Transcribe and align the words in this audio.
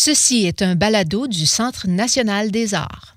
Ceci 0.00 0.46
est 0.46 0.62
un 0.62 0.76
balado 0.76 1.26
du 1.26 1.44
Centre 1.44 1.88
national 1.88 2.52
des 2.52 2.72
arts. 2.72 3.16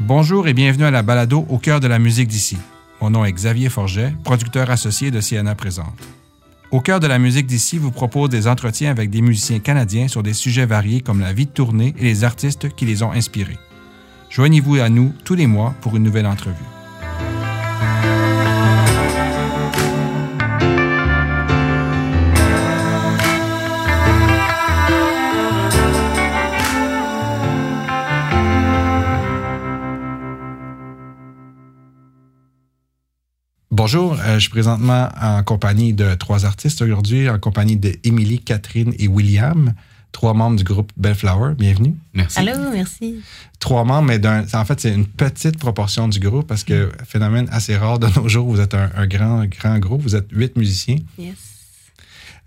Bonjour 0.00 0.48
et 0.48 0.54
bienvenue 0.54 0.84
à 0.84 0.90
la 0.90 1.02
balado 1.02 1.44
Au 1.50 1.58
cœur 1.58 1.80
de 1.80 1.86
la 1.86 1.98
musique 1.98 2.28
d'ici. 2.28 2.56
Mon 3.02 3.10
nom 3.10 3.26
est 3.26 3.32
Xavier 3.32 3.68
Forget, 3.68 4.14
producteur 4.24 4.70
associé 4.70 5.10
de 5.10 5.20
Siena 5.20 5.54
Présente. 5.54 6.00
Au 6.72 6.80
cœur 6.80 6.98
de 6.98 7.06
la 7.06 7.20
musique 7.20 7.46
d'ici 7.46 7.78
vous 7.78 7.92
propose 7.92 8.28
des 8.28 8.48
entretiens 8.48 8.90
avec 8.90 9.08
des 9.08 9.22
musiciens 9.22 9.60
canadiens 9.60 10.08
sur 10.08 10.24
des 10.24 10.32
sujets 10.32 10.66
variés 10.66 11.00
comme 11.00 11.20
la 11.20 11.32
vie 11.32 11.46
de 11.46 11.50
tournée 11.50 11.94
et 11.96 12.02
les 12.02 12.24
artistes 12.24 12.74
qui 12.74 12.84
les 12.84 13.04
ont 13.04 13.12
inspirés. 13.12 13.58
Joignez-vous 14.30 14.76
à 14.76 14.88
nous 14.88 15.12
tous 15.24 15.36
les 15.36 15.46
mois 15.46 15.74
pour 15.80 15.96
une 15.96 16.02
nouvelle 16.02 16.26
entrevue. 16.26 16.75
Bonjour, 33.86 34.18
euh, 34.18 34.34
je 34.34 34.40
suis 34.40 34.50
présentement 34.50 35.10
en 35.22 35.44
compagnie 35.44 35.92
de 35.92 36.14
trois 36.14 36.44
artistes 36.44 36.82
aujourd'hui, 36.82 37.30
en 37.30 37.38
compagnie 37.38 37.76
de 37.76 37.92
Émilie, 38.02 38.40
Catherine 38.40 38.92
et 38.98 39.06
William, 39.06 39.74
trois 40.10 40.34
membres 40.34 40.56
du 40.56 40.64
groupe 40.64 40.90
Bellflower. 40.96 41.54
Bienvenue. 41.54 41.94
Merci. 42.12 42.40
Allô, 42.40 42.72
merci. 42.72 43.20
Trois 43.60 43.84
membres, 43.84 44.08
mais 44.08 44.18
d'un, 44.18 44.44
en 44.54 44.64
fait, 44.64 44.80
c'est 44.80 44.92
une 44.92 45.06
petite 45.06 45.56
proportion 45.58 46.08
du 46.08 46.18
groupe 46.18 46.48
parce 46.48 46.64
que, 46.64 46.90
phénomène 47.06 47.48
assez 47.52 47.76
rare 47.76 48.00
de 48.00 48.08
nos 48.16 48.28
jours, 48.28 48.48
vous 48.48 48.58
êtes 48.58 48.74
un, 48.74 48.90
un 48.96 49.06
grand, 49.06 49.46
grand 49.46 49.78
groupe, 49.78 50.02
vous 50.02 50.16
êtes 50.16 50.32
huit 50.32 50.56
musiciens. 50.56 50.98
Yes. 51.16 51.36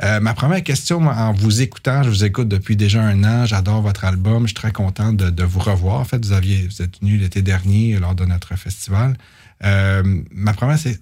Euh, 0.03 0.19
ma 0.19 0.33
première 0.33 0.61
question, 0.61 1.00
moi, 1.00 1.16
en 1.16 1.31
vous 1.31 1.61
écoutant, 1.61 2.03
je 2.03 2.09
vous 2.09 2.25
écoute 2.25 2.50
depuis 2.50 2.75
déjà 2.75 3.02
un 3.02 3.23
an, 3.23 3.45
j'adore 3.45 3.81
votre 3.81 4.03
album, 4.03 4.41
je 4.41 4.47
suis 4.47 4.56
très 4.56 4.73
content 4.73 5.13
de, 5.13 5.30
de 5.30 5.44
vous 5.45 5.61
revoir. 5.61 6.02
En 6.02 6.06
fait, 6.06 6.25
vous, 6.25 6.33
aviez, 6.33 6.67
vous 6.67 6.81
êtes 6.81 7.00
venu 7.00 7.16
l'été 7.16 7.41
dernier 7.41 7.97
lors 7.97 8.13
de 8.13 8.25
notre 8.25 8.58
festival. 8.58 9.16
Euh, 9.63 10.03
ma 10.31 10.53
première, 10.53 10.78
c'est 10.78 11.00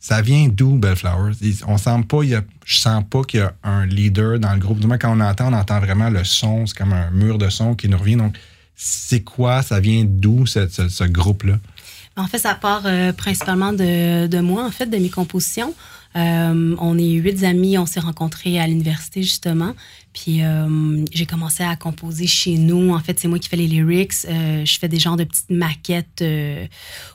ça 0.00 0.22
vient 0.22 0.48
d'où 0.48 0.78
Bellflower? 0.78 1.32
On 1.66 1.78
sent 1.78 2.02
pas, 2.08 2.18
je 2.64 2.76
sens 2.76 3.04
pas 3.08 3.22
qu'il 3.22 3.40
y 3.40 3.42
a 3.42 3.52
un 3.64 3.86
leader 3.86 4.38
dans 4.38 4.52
le 4.52 4.58
groupe. 4.58 4.80
Du 4.80 4.86
moins, 4.86 4.98
quand 4.98 5.16
on 5.16 5.20
entend, 5.20 5.52
on 5.52 5.56
entend 5.56 5.80
vraiment 5.80 6.10
le 6.10 6.24
son. 6.24 6.66
C'est 6.66 6.76
comme 6.76 6.92
un 6.92 7.10
mur 7.10 7.38
de 7.38 7.48
son 7.48 7.74
qui 7.74 7.88
nous 7.88 7.98
revient. 7.98 8.16
Donc, 8.16 8.36
c'est 8.74 9.22
quoi? 9.22 9.62
Ça 9.62 9.80
vient 9.80 10.04
d'où 10.06 10.46
ce 10.46 11.04
groupe-là? 11.04 11.58
En 12.16 12.26
fait, 12.26 12.38
ça 12.38 12.54
part 12.54 12.82
euh, 12.86 13.12
principalement 13.12 13.72
de, 13.72 14.26
de, 14.26 14.40
moi, 14.40 14.64
en 14.64 14.70
fait, 14.70 14.86
de 14.86 14.96
mes 14.96 15.10
compositions. 15.10 15.74
Euh, 16.16 16.74
on 16.78 16.98
est 16.98 17.12
huit 17.12 17.44
amis, 17.44 17.78
on 17.78 17.86
s'est 17.86 18.00
rencontrés 18.00 18.58
à 18.58 18.66
l'université 18.66 19.22
justement. 19.22 19.74
Puis 20.14 20.42
euh, 20.42 21.04
j'ai 21.12 21.26
commencé 21.26 21.62
à 21.62 21.76
composer 21.76 22.26
chez 22.26 22.56
nous. 22.56 22.94
En 22.94 23.00
fait, 23.00 23.20
c'est 23.20 23.28
moi 23.28 23.38
qui 23.38 23.50
fais 23.50 23.56
les 23.56 23.66
lyrics. 23.66 24.12
Euh, 24.26 24.64
je 24.64 24.78
fais 24.78 24.88
des 24.88 24.98
genres 24.98 25.16
de 25.16 25.24
petites 25.24 25.50
maquettes 25.50 26.24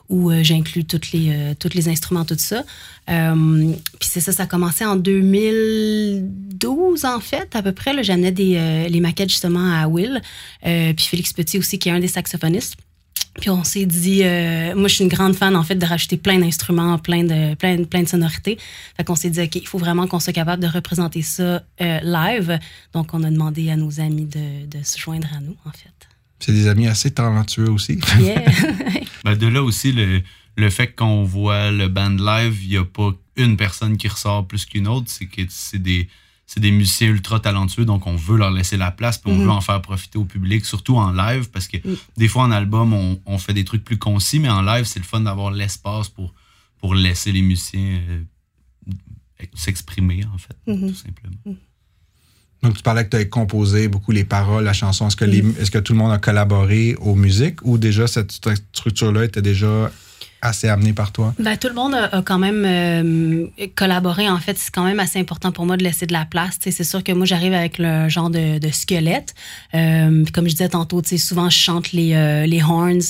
où 0.08 0.30
j'inclus 0.42 0.84
toutes 0.84 1.12
les 1.12 1.54
tous 1.58 1.74
les 1.74 1.88
instruments, 1.88 2.24
tout 2.24 2.36
ça. 2.38 2.62
puis 3.06 4.08
c'est 4.08 4.20
ça, 4.20 4.30
ça 4.30 4.44
a 4.44 4.46
commencé 4.46 4.84
en 4.84 4.94
2012 4.94 7.04
en 7.04 7.18
fait, 7.18 7.56
à 7.56 7.62
peu 7.62 7.72
près. 7.72 8.04
J'amenais 8.04 8.32
des 8.32 8.86
les 8.88 9.00
maquettes 9.00 9.30
justement 9.30 9.72
à 9.72 9.88
Will. 9.88 10.20
puis 10.62 11.06
Félix 11.06 11.32
Petit 11.32 11.58
aussi, 11.58 11.78
qui 11.78 11.88
est 11.88 11.92
un 11.92 12.00
des 12.00 12.08
saxophonistes. 12.08 12.76
Puis 13.40 13.48
on 13.48 13.64
s'est 13.64 13.86
dit, 13.86 14.22
euh, 14.22 14.74
moi 14.74 14.88
je 14.88 14.94
suis 14.96 15.04
une 15.04 15.10
grande 15.10 15.34
fan 15.34 15.56
en 15.56 15.62
fait 15.62 15.74
de 15.74 15.86
rajouter 15.86 16.16
plein 16.16 16.38
d'instruments, 16.38 16.98
plein 16.98 17.24
de, 17.24 17.54
plein, 17.54 17.82
plein 17.84 18.02
de 18.02 18.08
sonorités. 18.08 18.58
Fait 18.96 19.04
qu'on 19.04 19.14
s'est 19.14 19.30
dit, 19.30 19.40
OK, 19.40 19.56
il 19.56 19.66
faut 19.66 19.78
vraiment 19.78 20.06
qu'on 20.06 20.20
soit 20.20 20.32
capable 20.32 20.62
de 20.62 20.68
représenter 20.68 21.22
ça 21.22 21.62
euh, 21.80 22.00
live. 22.02 22.58
Donc 22.92 23.14
on 23.14 23.22
a 23.22 23.30
demandé 23.30 23.70
à 23.70 23.76
nos 23.76 24.00
amis 24.00 24.26
de, 24.26 24.66
de 24.66 24.84
se 24.84 24.98
joindre 24.98 25.28
à 25.34 25.40
nous 25.40 25.56
en 25.64 25.70
fait. 25.70 25.88
C'est 26.40 26.52
des 26.52 26.66
amis 26.66 26.88
assez 26.88 27.10
talentueux 27.10 27.70
aussi. 27.70 27.98
Yeah. 28.20 28.44
ben 29.24 29.36
de 29.36 29.46
là 29.46 29.62
aussi, 29.62 29.92
le, 29.92 30.22
le 30.56 30.70
fait 30.70 30.88
qu'on 30.88 31.24
voit 31.24 31.70
le 31.70 31.88
band 31.88 32.10
live, 32.10 32.58
il 32.62 32.70
n'y 32.70 32.76
a 32.76 32.84
pas 32.84 33.12
une 33.36 33.56
personne 33.56 33.96
qui 33.96 34.08
ressort 34.08 34.46
plus 34.46 34.66
qu'une 34.66 34.88
autre. 34.88 35.06
C'est 35.08 35.26
que 35.26 35.42
c'est 35.48 35.82
des 35.82 36.08
c'est 36.54 36.60
des 36.60 36.70
musiciens 36.70 37.08
ultra 37.08 37.40
talentueux, 37.40 37.86
donc 37.86 38.06
on 38.06 38.14
veut 38.14 38.36
leur 38.36 38.50
laisser 38.50 38.76
la 38.76 38.90
place, 38.90 39.16
puis 39.16 39.32
on 39.32 39.36
Mhm. 39.36 39.44
veut 39.44 39.50
en 39.50 39.62
faire 39.62 39.80
profiter 39.80 40.18
au 40.18 40.24
public, 40.26 40.66
surtout 40.66 40.96
en 40.98 41.10
live, 41.10 41.48
parce 41.50 41.66
que 41.66 41.78
des 42.18 42.28
fois 42.28 42.42
en 42.42 42.50
album, 42.50 42.92
on, 42.92 43.18
on 43.24 43.38
fait 43.38 43.54
des 43.54 43.64
trucs 43.64 43.84
plus 43.84 43.98
concis, 43.98 44.38
mais 44.38 44.50
en 44.50 44.60
live, 44.60 44.84
c'est 44.84 44.98
le 45.00 45.06
fun 45.06 45.20
d'avoir 45.20 45.50
l'espace 45.50 46.10
pour, 46.10 46.34
pour 46.78 46.94
laisser 46.94 47.32
les 47.32 47.40
musiciens 47.42 48.00
euh, 48.10 48.22
s'exprimer, 49.54 50.24
en 50.34 50.38
fait, 50.38 50.56
Mhm. 50.66 50.88
tout 50.90 50.94
simplement. 50.94 51.56
Donc, 52.62 52.76
tu 52.76 52.82
parlais 52.82 53.04
que 53.04 53.10
tu 53.10 53.16
as 53.16 53.24
composé 53.24 53.88
beaucoup 53.88 54.12
les 54.12 54.24
paroles, 54.24 54.62
la 54.64 54.72
chanson. 54.72 55.08
Est-ce 55.08 55.16
que, 55.16 55.24
les, 55.24 55.38
est-ce 55.58 55.70
que 55.70 55.78
tout 55.78 55.94
le 55.94 55.98
monde 55.98 56.12
a 56.12 56.18
collaboré 56.18 56.94
aux 57.00 57.16
musiques 57.16 57.58
ou 57.64 57.76
déjà 57.76 58.06
cette 58.06 58.30
stru- 58.32 58.56
structure-là 58.72 59.24
était 59.24 59.42
déjà 59.42 59.90
assez 60.42 60.68
amenée 60.68 60.92
par 60.92 61.12
toi? 61.12 61.32
Ben, 61.38 61.56
tout 61.56 61.68
le 61.68 61.74
monde 61.74 61.94
a, 61.94 62.20
quand 62.22 62.38
même 62.38 62.64
euh, 62.66 63.46
collaboré. 63.74 64.28
En 64.28 64.38
fait, 64.38 64.58
c'est 64.58 64.72
quand 64.72 64.84
même 64.84 65.00
assez 65.00 65.18
important 65.18 65.52
pour 65.52 65.64
moi 65.64 65.76
de 65.76 65.84
laisser 65.84 66.06
de 66.06 66.12
la 66.12 66.26
place. 66.26 66.58
C'est 66.60 66.84
sûr 66.84 67.02
que 67.02 67.12
moi, 67.12 67.24
j'arrive 67.24 67.54
avec 67.54 67.78
le 67.78 68.08
genre 68.08 68.28
de, 68.28 68.58
squelette. 68.70 69.34
Euh, 69.74 70.24
comme 70.34 70.46
je 70.46 70.52
disais 70.52 70.68
tantôt, 70.68 71.00
souvent, 71.16 71.48
je 71.48 71.58
chante 71.58 71.92
les, 71.92 72.14
euh, 72.14 72.44
les 72.46 72.62
horns. 72.62 73.00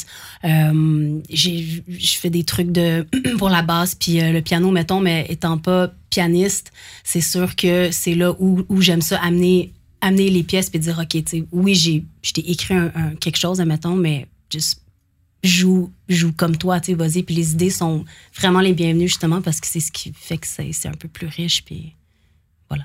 Je 0.45 2.19
fais 2.19 2.31
des 2.31 2.45
trucs 2.45 2.71
de 2.71 3.07
pour 3.39 3.49
la 3.49 3.63
basse 3.63 3.95
puis 3.95 4.21
le 4.21 4.41
piano, 4.41 4.71
mettons, 4.71 5.01
mais 5.01 5.27
étant 5.29 5.57
pas 5.57 5.91
pianiste, 6.11 6.73
c'est 7.05 7.23
sûr 7.23 7.57
que 7.57 7.91
c'est 7.91 8.15
là 8.15 8.35
où, 8.39 8.65
j'aime 8.81 9.01
ça 9.01 9.19
amener 9.21 9.73
amener 10.03 10.31
les 10.31 10.43
pièces 10.43 10.69
puis 10.69 10.81
dire 10.81 11.01
ok 11.01 11.23
oui 11.53 11.75
j'ai 11.77 12.05
écrit 12.51 12.75
quelque 13.21 13.37
chose 13.37 13.61
admettons 13.61 13.95
mais 13.95 14.27
juste 14.51 14.82
joue, 15.43 15.93
joue 16.09 16.33
comme 16.33 16.57
toi, 16.57 16.81
tu 16.81 16.93
sais, 16.93 16.95
vas-y. 16.95 17.23
Puis 17.23 17.35
les 17.35 17.53
idées 17.53 17.71
sont 17.71 18.05
vraiment 18.37 18.61
les 18.61 18.73
bienvenues, 18.73 19.09
justement, 19.09 19.43
parce 19.43 19.61
que 19.61 19.67
c'est 19.67 19.81
ce 19.81 19.93
qui 19.93 20.13
fait 20.15 20.39
que 20.39 20.47
c'est 20.47 20.73
c'est 20.73 20.89
un 20.89 20.95
peu 20.95 21.09
plus 21.09 21.27
riche. 21.27 21.65
Puis 21.65 21.95
voilà. 22.69 22.85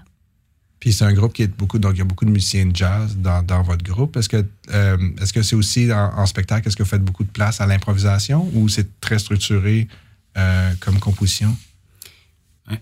Puis 0.80 0.94
c'est 0.94 1.06
un 1.06 1.14
groupe 1.14 1.34
qui 1.34 1.44
est 1.44 1.56
beaucoup, 1.56 1.80
donc 1.80 1.94
il 1.96 2.00
y 2.00 2.02
a 2.02 2.06
beaucoup 2.06 2.26
de 2.26 2.32
musiciens 2.32 2.66
de 2.66 2.76
jazz 2.76 3.16
dans, 3.18 3.44
dans 3.44 3.62
votre 3.62 3.84
groupe. 3.84 4.18
Est-ce 4.18 4.30
que 4.30 4.46
euh, 4.74 4.98
est-ce 5.22 5.34
que 5.34 5.42
c'est 5.42 5.56
aussi 5.56 5.92
en, 5.92 6.14
en 6.18 6.26
spectacle, 6.26 6.68
est-ce 6.68 6.76
que 6.76 6.84
vous 6.84 6.90
faites 6.90 7.04
beaucoup 7.04 7.24
de 7.24 7.32
place 7.32 7.62
à 7.62 7.66
l'improvisation 7.66 8.50
ou 8.54 8.70
c'est 8.70 9.00
très 9.02 9.20
structuré 9.20 9.88
euh, 10.38 10.74
comme 10.80 11.00
composition? 11.00 11.56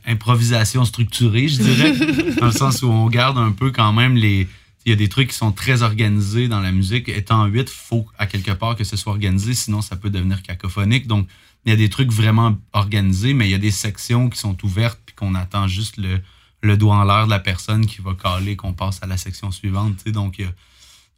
improvisation 0.06 0.86
structurée, 0.86 1.48
je 1.48 1.62
dirais, 1.62 1.94
dans 2.40 2.48
le 2.48 2.52
sens 2.52 2.82
où 2.82 2.88
on 2.88 3.08
garde 3.08 3.38
un 3.38 3.52
peu 3.52 3.72
quand 3.72 3.94
même 3.94 4.16
les. 4.16 4.48
Il 4.86 4.92
y 4.92 4.94
a 4.94 4.96
des 4.96 5.10
trucs 5.10 5.30
qui 5.30 5.36
sont 5.36 5.52
très 5.52 5.82
organisés 5.82 6.48
dans 6.48 6.62
la 6.62 6.72
musique. 6.72 7.10
Étant 7.10 7.46
8, 7.46 7.62
il 7.62 7.68
faut 7.68 8.06
à 8.20 8.28
quelque 8.28 8.52
part 8.52 8.76
que 8.76 8.84
ce 8.84 8.96
soit 8.96 9.14
organisé, 9.14 9.56
sinon 9.56 9.82
ça 9.82 9.96
peut 9.96 10.12
devenir 10.12 10.44
cacophonique. 10.44 11.08
Donc, 11.08 11.28
il 11.66 11.70
y 11.70 11.74
a 11.74 11.76
des 11.76 11.90
trucs 11.90 12.12
vraiment 12.12 12.56
organisés, 12.74 13.34
mais 13.34 13.48
il 13.48 13.52
y 13.52 13.56
a 13.56 13.60
des 13.60 13.72
sections 13.72 14.30
qui 14.30 14.38
sont 14.38 14.56
ouvertes 14.64 15.00
puis 15.04 15.16
qu'on 15.16 15.34
attend 15.34 15.68
juste 15.68 15.98
le, 15.98 16.22
le 16.62 16.78
doigt 16.78 16.98
en 16.98 17.04
l'air 17.04 17.26
de 17.26 17.32
la 17.32 17.40
personne 17.40 17.88
qui 17.88 18.02
va 18.02 18.14
caler, 18.14 18.56
qu'on 18.56 18.74
passe 18.74 19.02
à 19.02 19.08
la 19.08 19.18
section 19.18 19.52
suivante. 19.52 20.08
Donc, 20.10 20.38
il 20.38 20.46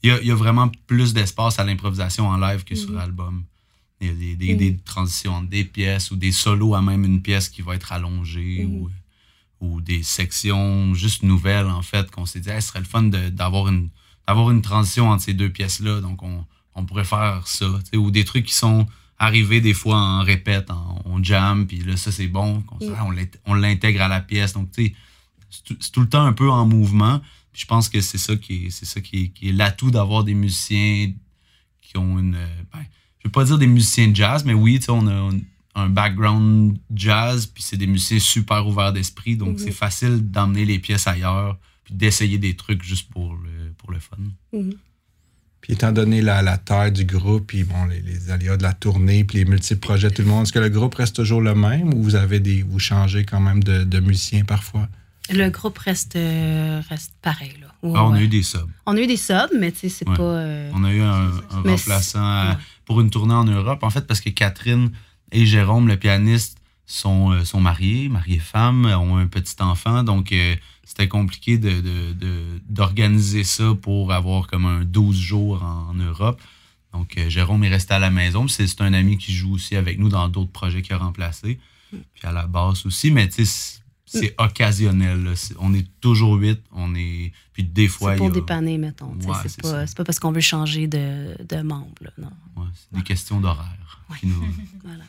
y 0.04 0.12
a, 0.12 0.22
il 0.22 0.28
y 0.28 0.32
vraiment 0.32 0.72
plus 0.88 1.14
d'espace 1.14 1.60
à 1.60 1.66
l'improvisation 1.66 2.28
en 2.30 2.38
live 2.38 2.64
que 2.64 2.76
sur 2.76 2.92
l'album. 2.94 3.44
Il 4.00 4.08
y 4.08 4.10
a 4.12 4.14
des, 4.14 4.36
des, 4.36 4.56
des 4.56 4.78
transitions 4.78 5.34
entre 5.34 5.50
des 5.50 5.66
pièces 5.66 6.12
ou 6.12 6.16
des 6.16 6.32
solos 6.32 6.76
à 6.76 6.82
même 6.82 7.04
une 7.04 7.22
pièce 7.22 7.50
qui 7.50 7.62
va 7.62 7.76
être 7.76 7.92
allongée 7.92 8.64
ou, 8.66 8.90
ou 9.60 9.82
des 9.82 10.04
sections 10.04 10.94
juste 10.94 11.24
nouvelles, 11.24 11.66
en 11.68 11.82
fait, 11.82 12.10
qu'on 12.12 12.26
s'est 12.26 12.40
dit, 12.40 12.50
Hey, 12.50 12.62
ce 12.62 12.68
serait 12.70 12.80
le 12.80 12.86
fun 12.86 13.04
d'avoir 13.04 13.68
une, 13.70 13.90
d'avoir 14.28 14.52
une 14.52 14.62
transition 14.62 15.10
entre 15.10 15.24
ces 15.24 15.34
deux 15.34 15.50
pièces-là. 15.50 16.02
Donc, 16.02 16.22
on, 16.24 16.46
on 16.76 16.86
pourrait 16.86 17.06
faire 17.06 17.48
ça. 17.48 17.66
Ou 17.96 18.12
des 18.12 18.24
trucs 18.26 18.46
qui 18.46 18.54
sont 18.54 18.88
arrivés 19.20 19.62
des 19.62 19.74
fois 19.74 19.98
en 19.98 20.22
répète, 20.24 20.70
en, 20.70 21.02
on 21.06 21.24
jam, 21.24 21.66
puis 21.66 21.80
là, 21.80 21.98
ça, 21.98 22.12
c'est 22.12 22.28
bon. 22.28 22.64
on 23.04 23.10
l'int- 23.12 23.38
on 23.46 23.54
l'intègre 23.56 24.02
à 24.04 24.08
la 24.08 24.22
pièce. 24.22 24.54
Donc, 24.54 24.72
tu 24.72 24.86
sais, 24.88 24.96
c'est 25.50 25.92
tout- 25.92 26.02
le 26.02 26.10
temps 26.10 26.24
un 26.26 26.34
peu 26.34 26.50
en 26.52 26.66
mouvement. 26.68 27.20
Puis 27.52 27.62
je 27.64 27.66
pense 27.66 27.90
que 27.90 28.00
c'est 28.02 28.20
ça 28.20 28.36
qui 28.36 28.66
est, 28.66 28.70
c'est 28.70 28.86
ça 28.86 29.02
qui 29.02 29.24
est, 29.24 29.28
qui 29.30 29.50
est 29.50 29.54
l'atout 29.54 29.90
d'avoir 29.90 30.24
des 30.24 30.36
musiciens 30.36 31.12
qui 31.82 31.98
ont 31.98 32.20
une. 32.20 32.36
euh, 32.36 32.48
ben, 32.72 32.82
je 33.20 33.28
veux 33.28 33.32
pas 33.32 33.44
dire 33.46 33.58
des 33.58 33.66
musiciens 33.66 34.10
de 34.10 34.16
jazz, 34.16 34.46
mais 34.46 34.54
oui, 34.54 34.78
tu 34.78 34.86
sais, 34.86 34.92
on 34.92 35.08
a 35.08 35.14
un, 35.14 35.40
un 35.78 35.90
background 35.90 36.78
jazz, 36.94 37.46
puis 37.46 37.62
c'est 37.62 37.78
des 37.78 37.86
musiciens 37.86 38.20
super 38.20 38.68
ouverts 38.68 38.94
d'esprit, 38.94 39.38
donc 39.38 39.60
c'est 39.60 39.72
facile 39.72 40.30
d'emmener 40.32 40.66
les 40.66 40.80
pièces 40.80 41.08
ailleurs, 41.08 41.58
puis 41.84 41.94
d'essayer 41.94 42.40
des 42.40 42.56
trucs 42.56 42.84
juste 42.84 43.10
pour 43.12 43.36
le, 43.36 43.72
pour 43.78 43.92
le 43.92 44.00
fun. 44.00 44.18
Puis 45.62 45.74
étant 45.74 45.92
donné 45.92 46.22
la, 46.22 46.42
la 46.42 46.58
taille 46.58 46.92
du 46.92 47.06
groupe, 47.06 47.48
puis 47.48 47.64
bon, 47.64 47.86
les, 47.86 48.02
les 48.02 48.32
aléas 48.32 48.58
de 48.58 48.64
la 48.64 48.74
tournée, 48.74 49.24
puis 49.24 49.38
les 49.38 49.46
multiples 49.46 49.80
projets, 49.80 50.10
tout 50.10 50.24
le 50.24 50.28
monde, 50.28 50.44
est-ce 50.44 50.54
que 50.54 50.60
le 50.60 50.70
groupe 50.70 50.96
reste 50.96 51.16
toujours 51.16 51.42
le 51.42 51.54
même 51.54 51.94
ou 51.94 52.02
vous 52.02 52.16
avez 52.16 52.40
des 52.40 52.64
vous 52.64 52.80
changez 52.80 53.24
quand 53.24 53.40
même 53.40 53.64
de, 53.64 53.84
de 53.84 54.00
musiciens 54.00 54.46
parfois? 54.46 54.88
Le 55.30 55.50
groupe 55.50 55.78
reste, 55.78 56.16
euh, 56.16 56.82
reste 56.90 57.14
pareil. 57.22 57.54
Là. 57.62 57.68
Ah, 57.84 58.06
on 58.06 58.14
a 58.14 58.22
eu 58.22 58.30
des 58.30 58.44
subs. 58.44 58.70
On 58.86 58.96
a 58.96 59.02
eu 59.02 59.08
des 59.08 59.18
subs, 59.18 59.52
mais 59.60 59.72
tu 59.72 59.80
sais, 59.80 59.90
c'est 59.90 60.06
pas. 60.06 60.22
Euh, 60.22 60.72
on 60.74 60.84
a 60.86 60.94
eu 60.94 61.02
un, 61.02 61.32
remplaçant 61.52 62.56
pour 62.86 63.02
une 63.02 63.10
tournée 63.10 63.34
en 63.34 63.44
Europe, 63.44 63.84
en 63.84 63.90
fait, 63.90 64.08
parce 64.08 64.22
que 64.22 64.30
Catherine 64.30 64.92
et 65.32 65.46
Jérôme, 65.46 65.88
le 65.88 65.98
pianiste, 65.98 66.58
sont, 66.86 67.32
euh, 67.32 67.44
sont 67.44 67.60
mariés, 67.60 68.08
mariés 68.10 68.40
femmes, 68.40 68.86
ont 68.86 69.18
un 69.18 69.28
petit 69.28 69.62
enfant, 69.62 70.04
donc 70.04 70.34
c'était 70.84 71.08
compliqué 71.10 71.58
d'organiser 72.70 73.40
de, 73.40 73.44
ça 73.44 73.74
pour 73.82 74.14
avoir 74.14 74.48
comme 74.48 74.66
un 74.66 74.86
12 74.86 75.18
jours 75.18 75.64
en, 75.64 75.94
Europe. 75.94 76.42
Donc, 76.94 77.20
Jérôme 77.28 77.64
est 77.66 77.70
resté 77.70 77.94
à 77.94 78.00
la 78.00 78.10
maison. 78.10 78.48
C'est 78.48 78.82
un 78.82 78.94
ami 78.94 79.18
qui 79.18 79.34
joue 79.34 79.54
aussi 79.54 79.76
avec 79.76 80.00
nous 80.00 80.08
dans 80.08 80.30
d'autres 80.30 80.52
projets 80.52 80.82
qu'il 80.82 80.94
a 80.94 80.98
remplacés. 80.98 81.60
Mm. 81.92 81.98
Puis 82.14 82.26
à 82.26 82.32
la 82.32 82.48
basse 82.48 82.86
aussi. 82.86 83.12
Mais 83.12 83.28
tu 83.28 83.46
sais, 83.46 83.82
c'est 84.08 84.34
occasionnel. 84.38 85.34
On 85.60 85.74
est 85.74 85.86
toujours 86.00 86.36
huit. 86.36 86.60
On 86.72 86.96
est. 86.96 87.34
Puis 87.54 87.64
des 87.64 87.88
fois. 87.88 88.14
C'est 88.14 88.18
pour 88.18 88.32
dépanner, 88.32 88.78
mettons. 88.78 89.14
c'est 89.44 89.62
pas, 89.62 89.86
pas, 89.86 90.04
parce 90.04 90.20
qu'on 90.20 90.32
veut 90.32 90.42
changer 90.42 90.88
de, 90.88 91.36
de 91.44 91.62
membre. 91.62 91.90
non. 92.18 92.30
c'est 92.74 92.98
des 92.98 93.04
questions 93.04 93.40
d'horaire. 93.40 94.04
voilà. 94.84 95.04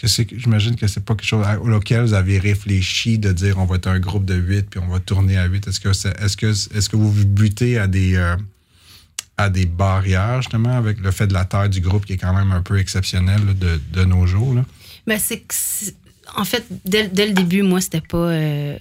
que 0.00 0.08
c'est, 0.08 0.26
j'imagine 0.36 0.74
que 0.74 0.88
c'est 0.88 1.04
pas 1.04 1.14
quelque 1.14 1.26
chose 1.26 1.46
auquel 1.62 2.02
vous 2.02 2.14
avez 2.14 2.38
réfléchi 2.38 3.18
de 3.18 3.32
dire 3.32 3.58
on 3.58 3.66
va 3.66 3.76
être 3.76 3.86
un 3.86 4.00
groupe 4.00 4.24
de 4.24 4.34
huit 4.34 4.68
puis 4.68 4.80
on 4.80 4.88
va 4.88 4.98
tourner 4.98 5.36
à 5.36 5.46
huit. 5.46 5.68
Est-ce 5.68 5.78
que, 5.78 5.90
est-ce 5.90 6.36
que, 6.36 6.46
est-ce 6.46 6.88
que 6.88 6.96
vous 6.96 7.24
butez 7.24 7.78
à 7.78 7.86
des, 7.86 8.16
euh, 8.16 8.36
à 9.36 9.50
des 9.50 9.66
barrières, 9.66 10.42
justement, 10.42 10.76
avec 10.76 11.00
le 11.00 11.12
fait 11.12 11.28
de 11.28 11.34
la 11.34 11.44
taille 11.44 11.70
du 11.70 11.80
groupe 11.80 12.06
qui 12.06 12.14
est 12.14 12.18
quand 12.18 12.34
même 12.34 12.50
un 12.50 12.62
peu 12.62 12.78
exceptionnel 12.78 13.56
de, 13.56 13.80
de, 13.92 14.04
nos 14.04 14.26
jours? 14.26 14.54
Là? 14.54 14.64
Ben, 15.06 15.18
c'est 15.18 15.44
en 16.36 16.44
fait, 16.44 16.64
dès, 16.84 17.04
le 17.04 17.32
début, 17.32 17.62
moi, 17.62 17.80
c'était 17.80 18.00
pas. 18.00 18.18
Euh, 18.18 18.78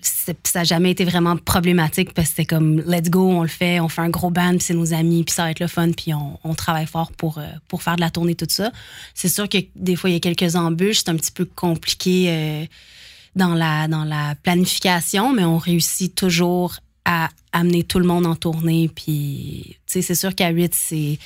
ça 0.00 0.32
n'a 0.60 0.64
jamais 0.64 0.92
été 0.92 1.04
vraiment 1.04 1.36
problématique 1.36 2.14
parce 2.14 2.28
que 2.28 2.36
c'était 2.36 2.46
comme 2.46 2.80
let's 2.86 3.10
go, 3.10 3.28
on 3.30 3.42
le 3.42 3.48
fait, 3.48 3.80
on 3.80 3.88
fait 3.88 4.00
un 4.00 4.10
gros 4.10 4.30
band, 4.30 4.50
puis 4.50 4.60
c'est 4.60 4.74
nos 4.74 4.94
amis, 4.94 5.24
puis 5.24 5.34
ça 5.34 5.42
va 5.42 5.50
être 5.50 5.60
le 5.60 5.66
fun, 5.66 5.90
puis 5.90 6.12
on, 6.14 6.54
travaille 6.54 6.86
fort 6.86 7.12
pour, 7.12 7.38
euh, 7.38 7.46
pour 7.66 7.82
faire 7.82 7.96
de 7.96 8.00
la 8.00 8.10
tournée, 8.10 8.34
tout 8.34 8.46
ça. 8.48 8.70
C'est 9.14 9.28
sûr 9.28 9.48
que 9.48 9.58
des 9.74 9.96
fois, 9.96 10.10
il 10.10 10.14
y 10.14 10.16
a 10.16 10.20
quelques 10.20 10.54
embûches, 10.54 10.98
c'est 10.98 11.10
un 11.10 11.16
petit 11.16 11.32
peu 11.32 11.44
compliqué 11.44 12.26
euh, 12.28 12.64
dans, 13.34 13.54
la, 13.54 13.88
dans 13.88 14.04
la 14.04 14.34
planification, 14.42 15.32
mais 15.32 15.44
on 15.44 15.58
réussit 15.58 16.14
toujours 16.14 16.76
à 17.04 17.30
amener 17.52 17.82
tout 17.84 17.98
le 17.98 18.06
monde 18.06 18.26
en 18.26 18.36
tournée. 18.36 18.90
Puis, 18.94 19.76
tu 19.86 19.94
sais, 19.94 20.02
c'est 20.02 20.14
sûr 20.14 20.34
qu'à 20.34 20.50
8, 20.50 20.74
c'est 20.74 21.18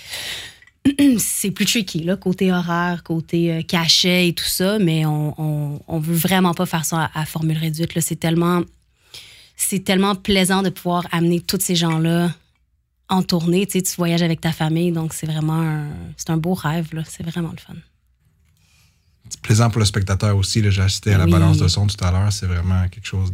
c'est 1.19 1.50
plus 1.50 1.64
tricky, 1.64 2.02
là, 2.02 2.17
côté 2.17 2.52
horaire, 2.52 3.02
côté 3.05 3.52
euh, 3.52 3.62
cachet 3.62 4.29
et 4.29 4.32
tout 4.34 4.44
ça, 4.44 4.79
mais 4.79 5.06
on, 5.06 5.81
on, 5.87 5.99
veut 5.99 6.14
vraiment 6.14 6.55
pas 6.55 6.67
faire 6.67 6.84
ça 6.84 7.11
à, 7.14 7.25
formule 7.25 7.58
réduite. 7.58 7.99
C'est 8.00 8.17
tellement, 8.17 8.62
c'est 9.56 9.84
tellement 9.84 10.14
plaisant 10.14 10.62
de 10.62 10.70
pouvoir 10.70 11.06
amener 11.12 11.40
tous 11.40 11.61
ces 11.61 11.76
gens-là 11.76 12.31
en 13.08 13.23
tournée. 13.23 13.67
Tu, 13.67 13.82
tu 13.82 13.94
voyages 13.96 14.23
avec 14.23 14.40
ta 14.40 14.52
famille, 14.52 14.90
donc 14.90 15.12
c'est 15.12 15.26
vraiment 15.26 15.61
un, 15.61 15.88
c'est 16.17 16.31
un 16.31 16.37
beau 16.37 16.55
rêve. 16.55 16.88
C'est 17.08 17.23
vraiment 17.23 17.50
le 17.50 17.58
fun 17.58 17.75
plaisant 19.40 19.70
pour 19.70 19.81
le 19.81 19.84
spectateur 19.84 20.37
aussi. 20.37 20.62
J'ai 20.70 20.82
assisté 20.82 21.12
à 21.12 21.19
la 21.19 21.26
balance 21.26 21.58
de 21.58 21.69
son 21.69 21.87
tout 21.87 22.02
à 22.05 22.11
l'heure. 22.11 22.32
C'est 22.32 22.46
vraiment 22.46 22.88
quelque 22.88 23.06
chose 23.06 23.32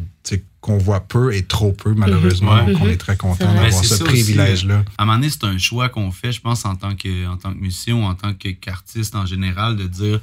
qu'on 0.60 0.78
voit 0.78 1.00
peu 1.00 1.34
et 1.34 1.44
trop 1.44 1.72
peu, 1.72 1.94
malheureusement. 1.94 2.58
On 2.66 2.84
mhm. 2.84 2.90
est 2.90 2.96
très 2.96 3.16
content 3.16 3.52
d'avoir 3.52 3.84
ce 3.84 4.02
privilège-là. 4.02 4.84
À 4.96 5.02
un 5.02 5.06
moment 5.06 5.18
donné, 5.18 5.30
c'est 5.30 5.44
un 5.44 5.58
choix 5.58 5.88
qu'on 5.88 6.10
fait, 6.10 6.32
je 6.32 6.40
pense, 6.40 6.64
en 6.64 6.76
tant 6.76 6.96
que, 6.96 7.26
en 7.26 7.36
tant 7.36 7.52
que 7.52 7.58
musicien 7.58 7.94
ou 7.94 8.02
en 8.02 8.14
tant 8.14 8.34
qu'artiste 8.34 9.14
en 9.14 9.26
général, 9.26 9.76
de 9.76 9.86
dire 9.86 10.20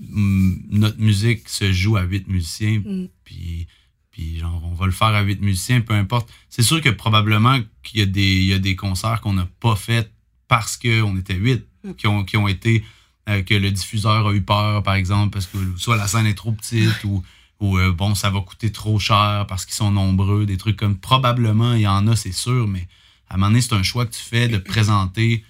mm, 0.00 0.54
notre 0.70 0.98
musique 0.98 1.48
se 1.48 1.70
joue 1.72 1.96
à 1.96 2.02
huit 2.02 2.28
musiciens, 2.28 2.80
mm. 2.84 3.08
puis, 3.24 3.66
puis 4.10 4.38
genre, 4.38 4.62
on 4.64 4.74
va 4.74 4.86
le 4.86 4.92
faire 4.92 5.08
à 5.08 5.22
huit 5.22 5.40
musiciens, 5.40 5.80
peu 5.80 5.94
importe. 5.94 6.28
C'est 6.48 6.62
sûr 6.62 6.80
que 6.80 6.88
probablement 6.88 7.58
qu'il 7.82 8.00
y, 8.00 8.02
a 8.02 8.06
des, 8.06 8.42
y 8.42 8.52
a 8.54 8.58
des 8.58 8.74
concerts 8.74 9.20
qu'on 9.20 9.34
n'a 9.34 9.48
pas 9.60 9.76
fait 9.76 10.10
parce 10.48 10.76
qu'on 10.76 11.16
était 11.18 11.34
huit, 11.34 11.64
mm. 11.84 11.92
qui, 11.94 12.06
ont, 12.06 12.24
qui 12.24 12.36
ont 12.36 12.48
été 12.48 12.84
euh, 13.28 13.42
que 13.42 13.54
le 13.54 13.70
diffuseur 13.70 14.26
a 14.26 14.32
eu 14.32 14.40
peur, 14.40 14.82
par 14.82 14.94
exemple, 14.94 15.30
parce 15.30 15.46
que 15.46 15.58
soit 15.76 15.96
la 15.96 16.08
scène 16.08 16.26
est 16.26 16.34
trop 16.34 16.52
petite 16.52 17.04
ou, 17.04 17.22
euh, 17.78 17.92
bon, 17.92 18.14
ça 18.14 18.30
va 18.30 18.40
coûter 18.40 18.72
trop 18.72 18.98
cher 18.98 19.44
parce 19.48 19.66
qu'ils 19.66 19.74
sont 19.74 19.90
nombreux, 19.90 20.46
des 20.46 20.56
trucs 20.56 20.76
comme 20.76 20.96
probablement, 20.96 21.74
il 21.74 21.82
y 21.82 21.86
en 21.86 22.06
a, 22.06 22.16
c'est 22.16 22.32
sûr, 22.32 22.66
mais 22.66 22.88
à 23.28 23.34
un 23.34 23.36
moment 23.36 23.48
donné, 23.48 23.60
c'est 23.60 23.74
un 23.74 23.82
choix 23.82 24.06
que 24.06 24.14
tu 24.14 24.22
fais 24.22 24.48
de 24.48 24.56
présenter 24.56 25.44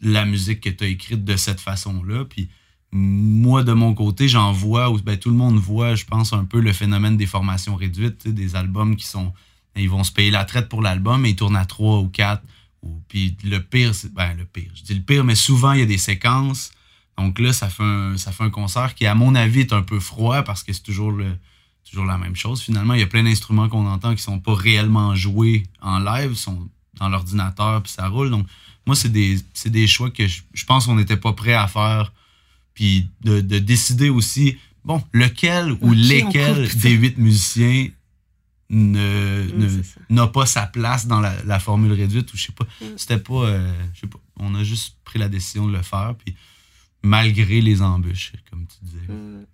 la 0.00 0.24
musique 0.24 0.60
que 0.60 0.70
tu 0.70 0.84
as 0.84 0.86
écrite 0.86 1.24
de 1.24 1.36
cette 1.36 1.60
façon-là. 1.60 2.24
Puis 2.26 2.48
moi, 2.92 3.64
de 3.64 3.72
mon 3.72 3.92
côté, 3.94 4.28
j'en 4.28 4.52
vois, 4.52 4.92
ben, 5.02 5.18
tout 5.18 5.30
le 5.30 5.36
monde 5.36 5.58
voit, 5.58 5.96
je 5.96 6.04
pense, 6.04 6.32
un 6.32 6.44
peu 6.44 6.60
le 6.60 6.72
phénomène 6.72 7.16
des 7.16 7.26
formations 7.26 7.74
réduites, 7.74 8.28
des 8.28 8.54
albums 8.54 8.94
qui 8.96 9.06
sont. 9.06 9.32
Ils 9.76 9.88
vont 9.90 10.04
se 10.04 10.12
payer 10.12 10.30
la 10.30 10.44
traite 10.44 10.68
pour 10.68 10.82
l'album 10.82 11.24
et 11.24 11.30
ils 11.30 11.36
tournent 11.36 11.56
à 11.56 11.64
trois 11.64 11.98
ou 11.98 12.08
quatre. 12.08 12.42
Ou, 12.82 13.00
puis 13.08 13.36
le 13.44 13.58
pire, 13.58 13.94
c'est. 13.94 14.12
Ben, 14.12 14.36
le 14.36 14.44
pire. 14.44 14.70
Je 14.74 14.82
dis 14.82 14.94
le 14.94 15.02
pire, 15.02 15.24
mais 15.24 15.34
souvent, 15.34 15.72
il 15.72 15.80
y 15.80 15.82
a 15.82 15.86
des 15.86 15.98
séquences 15.98 16.70
donc 17.20 17.38
là, 17.38 17.52
ça 17.52 17.68
fait, 17.68 17.82
un, 17.82 18.16
ça 18.16 18.32
fait 18.32 18.44
un 18.44 18.50
concert 18.50 18.94
qui, 18.94 19.04
à 19.06 19.14
mon 19.14 19.34
avis, 19.34 19.60
est 19.60 19.72
un 19.74 19.82
peu 19.82 20.00
froid 20.00 20.42
parce 20.42 20.62
que 20.62 20.72
c'est 20.72 20.82
toujours, 20.82 21.12
le, 21.12 21.36
toujours 21.88 22.06
la 22.06 22.16
même 22.16 22.34
chose. 22.34 22.62
Finalement, 22.62 22.94
il 22.94 23.00
y 23.00 23.02
a 23.02 23.06
plein 23.06 23.22
d'instruments 23.22 23.68
qu'on 23.68 23.86
entend 23.86 24.14
qui 24.14 24.22
sont 24.22 24.38
pas 24.38 24.54
réellement 24.54 25.14
joués 25.14 25.64
en 25.82 25.98
live, 25.98 26.34
sont 26.34 26.68
dans 26.98 27.10
l'ordinateur, 27.10 27.82
puis 27.82 27.92
ça 27.92 28.08
roule. 28.08 28.30
Donc, 28.30 28.46
moi, 28.86 28.96
c'est 28.96 29.10
des, 29.10 29.38
des 29.66 29.86
choix 29.86 30.10
que 30.10 30.26
je, 30.26 30.64
pense 30.64 30.86
qu'on 30.86 30.94
n'était 30.94 31.18
pas 31.18 31.34
prêt 31.34 31.52
à 31.52 31.68
faire. 31.68 32.12
Puis 32.72 33.10
de, 33.20 33.40
décider 33.40 34.08
aussi, 34.08 34.56
bon, 34.84 35.02
lequel 35.12 35.76
ou 35.82 35.92
lesquels 35.92 36.68
des 36.76 36.92
huit 36.92 37.18
musiciens 37.18 37.88
ne, 38.70 39.82
n'a 40.08 40.26
pas 40.28 40.46
sa 40.46 40.66
place 40.66 41.06
dans 41.06 41.20
la, 41.20 41.58
formule 41.58 41.92
réduite 41.92 42.32
ou 42.32 42.36
je 42.38 42.46
sais 42.46 42.52
pas. 42.52 42.64
Mm. 42.80 42.86
C'était 42.96 43.18
pas, 43.18 43.44
euh, 43.44 43.72
je 43.92 44.00
sais 44.00 44.06
pas. 44.06 44.20
On 44.36 44.54
a 44.54 44.64
juste 44.64 44.96
pris 45.04 45.18
la 45.18 45.28
décision 45.28 45.66
de 45.66 45.72
le 45.72 45.82
faire. 45.82 46.14
Puis 46.24 46.34
malgré 47.02 47.60
les 47.60 47.82
embûches, 47.82 48.32
comme 48.50 48.66
tu 48.66 48.84
disais. 48.84 49.12
Mm. 49.12 49.44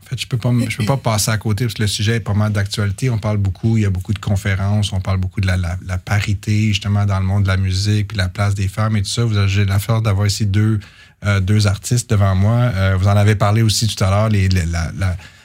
En 0.00 0.08
fait, 0.08 0.20
je 0.22 0.26
peux 0.26 0.38
pas, 0.38 0.50
je 0.66 0.76
peux 0.78 0.86
pas 0.86 0.96
passer 0.96 1.30
à 1.30 1.36
côté 1.36 1.66
parce 1.66 1.74
que 1.74 1.82
le 1.82 1.88
sujet 1.88 2.16
est 2.16 2.20
pas 2.20 2.32
mal 2.32 2.50
d'actualité. 2.50 3.10
On 3.10 3.18
parle 3.18 3.36
beaucoup, 3.36 3.76
il 3.76 3.82
y 3.82 3.86
a 3.86 3.90
beaucoup 3.90 4.14
de 4.14 4.18
conférences, 4.18 4.90
on 4.94 5.00
parle 5.00 5.18
beaucoup 5.18 5.42
de 5.42 5.46
la, 5.46 5.98
parité 5.98 6.68
justement 6.68 7.04
dans 7.04 7.20
le 7.20 7.26
monde 7.26 7.42
de 7.42 7.48
la 7.48 7.58
musique, 7.58 8.08
puis 8.08 8.16
la 8.16 8.30
place 8.30 8.54
des 8.54 8.68
femmes 8.68 8.96
et 8.96 9.02
tout 9.02 9.10
ça. 9.10 9.24
Vous 9.24 9.36
avez 9.36 9.66
l'affaire 9.66 10.00
d'avoir 10.00 10.26
ici 10.26 10.46
deux, 10.46 10.80
euh, 11.26 11.40
deux 11.40 11.66
artistes 11.66 12.08
devant 12.08 12.34
moi. 12.34 12.54
Euh, 12.54 12.96
vous 12.98 13.06
en 13.06 13.16
avez 13.18 13.34
parlé 13.34 13.60
aussi 13.60 13.86
tout 13.86 14.02
à 14.02 14.08
l'heure, 14.08 14.28
les, 14.30 14.48
la, 14.48 14.90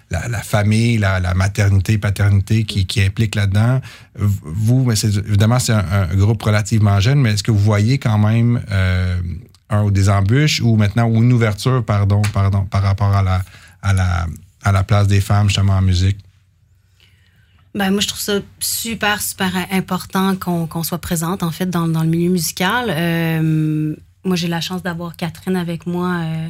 la, 0.10 0.42
famille, 0.42 0.98
la, 0.98 1.34
maternité, 1.34 1.98
paternité 1.98 2.64
qui, 2.64 2.86
qui 2.86 3.02
implique 3.02 3.36
là-dedans. 3.36 3.81
Vous, 4.16 4.90
évidemment, 4.92 5.60
c'est 5.60 5.74
un, 5.74 6.08
groupe 6.15 6.42
relativement 6.42 7.00
jeune, 7.00 7.20
mais 7.20 7.34
est-ce 7.34 7.44
que 7.44 7.51
vous 7.51 7.60
voyez 7.60 7.98
quand 7.98 8.18
même 8.18 8.62
euh, 8.72 9.18
ou 9.82 9.92
des 9.92 10.10
embûches 10.10 10.62
ou 10.62 10.75
maintenant 10.75 11.08
ou 11.08 11.24
une 11.24 11.34
ouverture, 11.34 11.84
pardon, 11.84 12.22
pardon, 12.34 12.65
par 12.65 12.84
rapport 12.84 13.15
à 13.15 13.24
la, 13.24 13.42
à 13.82 13.94
la, 13.94 14.27
à 14.63 14.72
la 14.72 14.84
place 14.84 15.08
des 15.08 15.22
femmes 15.22 15.48
justement 15.48 15.74
en 15.74 15.82
musique? 15.82 16.18
Ben, 17.75 17.89
moi, 17.89 18.01
je 18.01 18.08
trouve 18.08 18.22
ça 18.22 18.39
super, 18.60 19.22
super 19.22 19.51
important 19.72 20.36
qu'on 20.36 20.84
soit 20.84 21.00
présente, 21.00 21.42
en 21.42 21.50
fait, 21.50 21.65
dans, 21.65 21.88
dans 21.88 22.03
le 22.03 22.10
milieu 22.10 22.30
musical. 22.30 22.86
Euh, 22.89 23.96
moi, 24.24 24.36
j'ai 24.36 24.48
la 24.48 24.62
chance 24.62 24.84
d'avoir 24.84 25.15
Catherine 25.15 25.56
avec 25.56 25.88
moi. 25.88 26.20
Euh, 26.22 26.50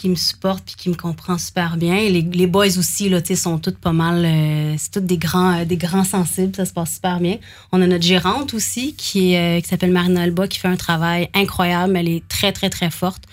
qui 0.00 0.08
me 0.08 0.14
supporte 0.14 0.64
puis 0.64 0.76
qui 0.76 0.88
me 0.88 0.94
comprend 0.94 1.36
super 1.36 1.76
bien. 1.76 1.96
Les, 1.96 2.22
les 2.22 2.46
boys 2.46 2.78
aussi, 2.78 3.10
là, 3.10 3.20
sont 3.36 3.58
toutes 3.58 3.76
pas 3.76 3.92
mal. 3.92 4.24
Euh, 4.24 4.74
c'est 4.78 4.92
toutes 4.92 5.04
des 5.04 5.18
grands, 5.18 5.58
euh, 5.58 5.64
des 5.66 5.76
grands 5.76 6.04
sensibles, 6.04 6.56
ça 6.56 6.64
se 6.64 6.72
passe 6.72 6.94
super 6.94 7.20
bien. 7.20 7.36
On 7.70 7.82
a 7.82 7.86
notre 7.86 8.04
gérante 8.04 8.54
aussi 8.54 8.94
qui, 8.94 9.36
euh, 9.36 9.60
qui 9.60 9.68
s'appelle 9.68 9.92
Marina 9.92 10.22
Alba 10.22 10.48
qui 10.48 10.58
fait 10.58 10.68
un 10.68 10.76
travail 10.76 11.28
incroyable. 11.34 11.98
Elle 11.98 12.08
est 12.08 12.26
très, 12.28 12.50
très, 12.50 12.70
très 12.70 12.90
forte. 12.90 13.24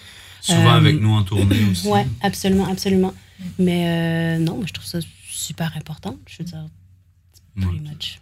Souvent 0.42 0.74
avec 0.74 1.00
nous 1.00 1.14
en 1.14 1.24
tournée 1.24 1.64
aussi. 1.72 1.88
Oui, 1.88 2.02
absolument, 2.22 2.68
absolument. 2.70 3.14
Mais 3.58 4.38
non, 4.40 4.62
je 4.66 4.74
trouve 4.74 4.86
ça 4.86 5.00
super 5.30 5.72
important. 5.78 6.18
Je 6.28 6.40
veux 6.40 6.46
dire, 6.46 6.66
pretty 7.62 7.80
much. 7.80 8.20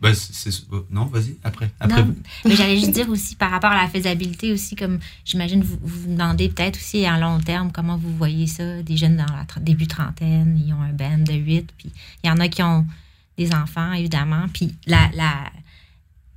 Ben, 0.00 0.14
non, 0.90 1.06
vas-y, 1.06 1.36
après. 1.44 1.70
après 1.78 2.04
mais 2.46 2.56
j'allais 2.56 2.78
juste 2.78 2.92
dire 2.92 3.08
aussi 3.10 3.36
par 3.36 3.50
rapport 3.50 3.70
à 3.70 3.82
la 3.82 3.88
faisabilité 3.88 4.50
aussi, 4.50 4.76
comme 4.76 4.98
j'imagine 5.24 5.62
vous 5.62 5.78
vous 5.82 6.10
demandez 6.10 6.48
peut-être 6.48 6.76
aussi 6.76 7.04
à 7.04 7.18
long 7.18 7.38
terme 7.38 7.70
comment 7.70 7.98
vous 7.98 8.16
voyez 8.16 8.46
ça, 8.46 8.82
des 8.82 8.96
jeunes 8.96 9.16
dans 9.16 9.26
la 9.26 9.44
début 9.60 9.86
trentaine, 9.86 10.58
ils 10.64 10.72
ont 10.72 10.80
un 10.80 10.92
band 10.92 11.18
de 11.18 11.34
8, 11.34 11.70
puis 11.76 11.90
il 12.24 12.28
y 12.28 12.30
en 12.30 12.38
a 12.38 12.48
qui 12.48 12.62
ont 12.62 12.86
des 13.36 13.52
enfants, 13.52 13.92
évidemment. 13.92 14.46
Puis 14.52 14.74
la, 14.86 15.10
la, 15.14 15.50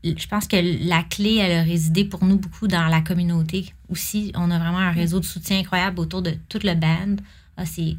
je 0.04 0.28
pense 0.28 0.48
que 0.48 0.58
la 0.88 1.04
clé, 1.04 1.36
elle 1.36 1.60
a 1.60 1.64
résidé 1.64 2.06
pour 2.06 2.24
nous 2.26 2.38
beaucoup 2.38 2.68
dans 2.68 2.88
la 2.88 3.02
communauté 3.02 3.74
aussi. 3.90 4.32
On 4.36 4.52
a 4.52 4.60
vraiment 4.60 4.80
un 4.80 4.92
réseau 4.92 5.20
de 5.20 5.26
soutien 5.26 5.60
incroyable 5.60 6.00
autour 6.00 6.22
de 6.22 6.34
toute 6.50 6.64
le 6.64 6.76
band. 6.76 7.16
Ah, 7.58 7.66
c'est 7.66 7.96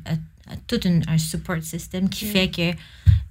tout 0.66 0.80
un 0.84 1.18
support 1.18 1.62
system 1.62 2.08
qui 2.08 2.26
fait 2.26 2.50
que 2.50 2.72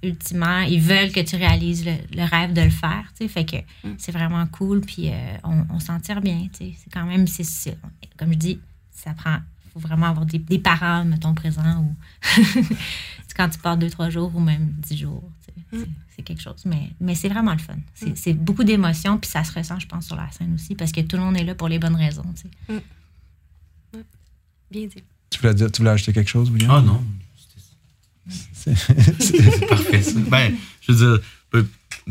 ultimement 0.02 0.60
ils 0.60 0.80
veulent 0.80 1.10
que 1.10 1.20
tu 1.20 1.36
réalises 1.36 1.84
le, 1.84 2.24
rêve 2.24 2.52
de 2.52 2.60
le 2.60 2.70
faire 2.70 3.12
tu 3.18 3.28
fait 3.28 3.44
que 3.44 3.56
mm. 3.56 3.94
c'est 3.98 4.12
vraiment 4.12 4.46
cool 4.46 4.82
puis 4.82 5.10
euh, 5.10 5.36
on, 5.70 5.80
s'en 5.80 5.98
tire 6.00 6.20
bien 6.20 6.48
tu 6.52 6.72
c'est 6.76 6.92
quand 6.92 7.06
même 7.06 7.26
c'est 7.26 7.78
comme 8.16 8.32
je 8.32 8.38
dis 8.38 8.60
ça 8.90 9.14
prend 9.14 9.38
faut 9.76 9.86
vraiment 9.88 10.06
avoir 10.06 10.24
des, 10.24 10.38
des 10.38 10.58
parents, 10.58 11.04
mettons, 11.04 11.34
présents. 11.34 11.82
Ou 11.82 11.94
quand 13.36 13.48
tu 13.50 13.58
pars 13.58 13.76
deux, 13.76 13.90
trois 13.90 14.08
jours 14.08 14.34
ou 14.34 14.40
même 14.40 14.74
dix 14.78 14.96
jours. 14.96 15.30
Mm. 15.72 15.82
C'est 16.08 16.22
quelque 16.22 16.40
chose. 16.40 16.62
Mais, 16.64 16.90
mais 16.98 17.14
c'est 17.14 17.28
vraiment 17.28 17.52
le 17.52 17.58
fun. 17.58 17.76
C'est 17.94 18.32
mm. 18.32 18.38
beaucoup 18.38 18.64
d'émotions, 18.64 19.18
puis 19.18 19.30
ça 19.30 19.44
se 19.44 19.52
ressent, 19.52 19.78
je 19.78 19.86
pense, 19.86 20.06
sur 20.06 20.16
la 20.16 20.30
scène 20.30 20.54
aussi, 20.54 20.74
parce 20.74 20.92
que 20.92 21.02
tout 21.02 21.16
le 21.16 21.22
monde 21.22 21.36
est 21.36 21.44
là 21.44 21.54
pour 21.54 21.68
les 21.68 21.78
bonnes 21.78 21.96
raisons. 21.96 22.24
Mm. 22.68 22.78
Bien 24.70 24.86
dit. 24.86 25.04
Tu 25.30 25.40
voulais, 25.40 25.54
dire, 25.54 25.70
tu 25.70 25.80
voulais 25.80 25.90
ajouter 25.90 26.12
quelque 26.12 26.30
chose, 26.30 26.50
William? 26.50 26.70
Ah 26.70 26.80
non. 26.80 27.02
C'est 28.56 29.66
parfait, 29.68 30.02
ça. 30.02 30.18
Ben, 30.30 30.54
je 30.80 30.92
veux 30.92 31.18
dire, 31.18 31.26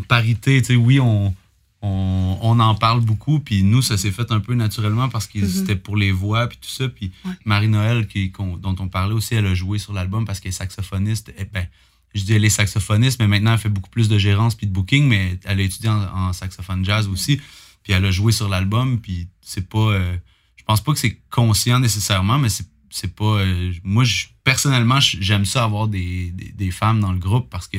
parité, 0.08 0.62
tu 0.62 0.68
sais, 0.68 0.76
oui, 0.76 1.00
on, 1.00 1.34
on, 1.82 2.60
en 2.60 2.76
parle 2.76 3.02
beaucoup, 3.02 3.40
puis 3.40 3.64
nous, 3.64 3.82
ça 3.82 3.98
s'est 3.98 4.12
fait 4.12 4.32
un 4.32 4.40
peu 4.40 4.54
naturellement 4.54 5.10
parce 5.10 5.28
que 5.28 5.40
mm-hmm. 5.40 5.48
c'était 5.48 5.76
pour 5.76 5.98
les 5.98 6.12
voix, 6.12 6.48
puis 6.48 6.58
tout 6.62 6.70
ça. 6.70 6.90
Puis 6.90 7.12
Marie-Noël, 7.46 8.08
dont 8.38 8.76
on 8.80 8.88
parlait 8.88 9.14
aussi, 9.14 9.36
elle 9.36 9.46
a 9.46 9.54
joué 9.54 9.78
sur 9.78 9.94
l'album 9.94 10.26
parce 10.26 10.40
qu'elle 10.40 10.50
est 10.50 10.54
saxophoniste. 10.54 11.30
Et, 11.30 11.36
eh 11.40 11.46
ben, 11.46 11.68
je 12.14 12.24
dis 12.24 12.34
elle 12.34 12.46
est 12.46 12.50
saxophoniste, 12.50 13.20
mais 13.20 13.28
maintenant 13.28 13.54
elle 13.54 13.60
fait 13.60 13.70
beaucoup 13.70 13.90
plus 13.90 14.08
de 14.08 14.18
gérance 14.18 14.56
puis 14.56 14.68
de 14.68 14.72
booking, 14.72 15.06
mais 15.08 15.38
elle 15.44 15.60
a 15.60 15.64
étudié 15.64 15.90
en, 15.90 16.32
saxophone 16.34 16.84
jazz 16.84 17.08
aussi. 17.08 17.42
Puis 17.84 17.94
elle 17.94 18.06
a 18.06 18.12
joué 18.12 18.32
sur 18.32 18.48
l'album, 18.48 19.00
puis 19.00 19.28
c'est 19.42 19.68
pas. 19.68 19.92
Euh, 19.92 20.16
je 20.56 20.64
pense 20.64 20.82
pas 20.82 20.94
que 20.94 21.00
c'est 21.00 21.20
conscient 21.30 21.80
nécessairement, 21.80 22.40
mais 22.40 22.50
c'est 22.50 22.66
pas. 23.14 23.40
Euh, 23.40 23.74
moi, 23.84 24.04
personnellement, 24.44 25.00
j'aime 25.00 25.46
ça 25.46 25.64
avoir 25.64 25.88
des, 25.88 26.34
femmes 26.72 27.00
dans 27.00 27.12
le 27.12 27.20
groupe 27.20 27.50
parce 27.50 27.68
que 27.68 27.78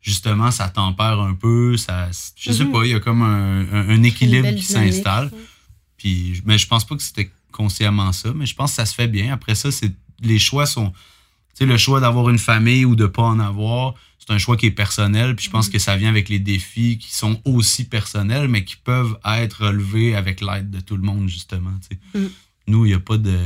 justement, 0.00 0.50
ça 0.50 0.68
tempère 0.68 1.20
un 1.20 1.34
peu. 1.34 1.76
Ça, 1.76 2.08
je 2.36 2.52
sais 2.52 2.64
mhm. 2.64 2.72
pas, 2.72 2.84
il 2.84 2.90
y 2.90 2.94
a 2.94 3.00
comme 3.00 3.22
un, 3.22 4.02
équilibre 4.02 4.54
qui 4.54 4.64
s'installe. 4.64 5.30
Puis, 5.96 6.42
mais 6.44 6.58
je 6.58 6.66
pense 6.66 6.86
pas 6.86 6.96
que 6.96 7.02
c'était 7.02 7.30
consciemment 7.52 8.12
ça, 8.12 8.32
mais 8.34 8.46
je 8.46 8.54
pense 8.54 8.70
que 8.70 8.76
ça 8.76 8.86
se 8.86 8.94
fait 8.94 9.08
bien. 9.08 9.32
Après 9.32 9.54
ça, 9.54 9.70
c'est 9.70 9.92
les 10.22 10.38
choix 10.38 10.66
sont 10.66 10.92
sais, 11.60 11.66
le 11.66 11.76
choix 11.76 12.00
d'avoir 12.00 12.30
une 12.30 12.38
famille 12.38 12.84
ou 12.84 12.96
de 12.96 13.06
pas 13.06 13.22
en 13.22 13.38
avoir, 13.38 13.94
c'est 14.18 14.30
un 14.32 14.38
choix 14.38 14.56
qui 14.56 14.66
est 14.66 14.70
personnel. 14.70 15.36
Puis 15.36 15.46
je 15.46 15.50
pense 15.50 15.68
mm. 15.68 15.72
que 15.72 15.78
ça 15.78 15.96
vient 15.96 16.08
avec 16.08 16.28
les 16.28 16.38
défis 16.38 16.98
qui 16.98 17.14
sont 17.14 17.40
aussi 17.44 17.84
personnels, 17.84 18.48
mais 18.48 18.64
qui 18.64 18.76
peuvent 18.76 19.18
être 19.24 19.66
relevés 19.66 20.14
avec 20.14 20.40
l'aide 20.40 20.70
de 20.70 20.80
tout 20.80 20.96
le 20.96 21.02
monde, 21.02 21.28
justement. 21.28 21.72
Mm. 22.14 22.26
Nous, 22.68 22.86
il 22.86 22.88
n'y 22.88 22.94
a 22.94 23.00
pas 23.00 23.18
de. 23.18 23.36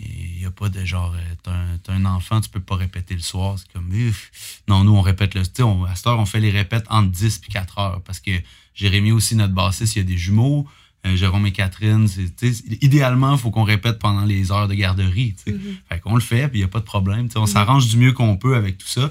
Il 0.00 0.46
a 0.46 0.50
pas 0.50 0.68
de 0.68 0.84
genre, 0.84 1.14
euh, 1.14 1.76
t'es 1.82 1.92
un, 1.92 2.04
enfant, 2.06 2.40
tu 2.40 2.48
peux 2.48 2.60
pas 2.60 2.76
répéter 2.76 3.14
le 3.14 3.20
soir. 3.20 3.58
C'est 3.58 3.70
comme, 3.72 3.90
non, 4.68 4.84
nous, 4.84 4.92
on 4.92 5.02
répète 5.02 5.34
le. 5.34 5.42
À 5.42 5.44
cette 5.94 6.06
heure, 6.06 6.18
on 6.18 6.26
fait 6.26 6.40
les 6.40 6.50
répètes 6.50 6.86
entre 6.88 7.10
10 7.10 7.42
et 7.46 7.52
4 7.52 7.78
heures 7.78 8.02
parce 8.02 8.20
que 8.20 8.30
Jérémy 8.74 9.12
aussi, 9.12 9.36
notre 9.36 9.52
bassiste, 9.52 9.96
il 9.96 9.98
y 9.98 10.02
a 10.02 10.04
des 10.04 10.16
jumeaux. 10.16 10.66
Euh, 11.06 11.16
Jérôme 11.16 11.46
et 11.46 11.52
Catherine, 11.52 12.06
idéalement, 12.82 13.32
il 13.32 13.38
faut 13.38 13.50
qu'on 13.50 13.64
répète 13.64 13.98
pendant 13.98 14.24
les 14.24 14.52
heures 14.52 14.68
de 14.68 14.74
garderie. 14.74 15.34
Mm-hmm. 15.46 15.76
Fait 15.88 16.00
qu'on 16.00 16.14
le 16.14 16.20
fait, 16.20 16.48
puis 16.48 16.58
il 16.58 16.62
n'y 16.62 16.66
a 16.66 16.68
pas 16.68 16.80
de 16.80 16.84
problème. 16.84 17.28
On 17.34 17.44
mm-hmm. 17.44 17.46
s'arrange 17.46 17.88
du 17.88 17.96
mieux 17.96 18.12
qu'on 18.12 18.36
peut 18.36 18.54
avec 18.54 18.78
tout 18.78 18.88
ça. 18.88 19.10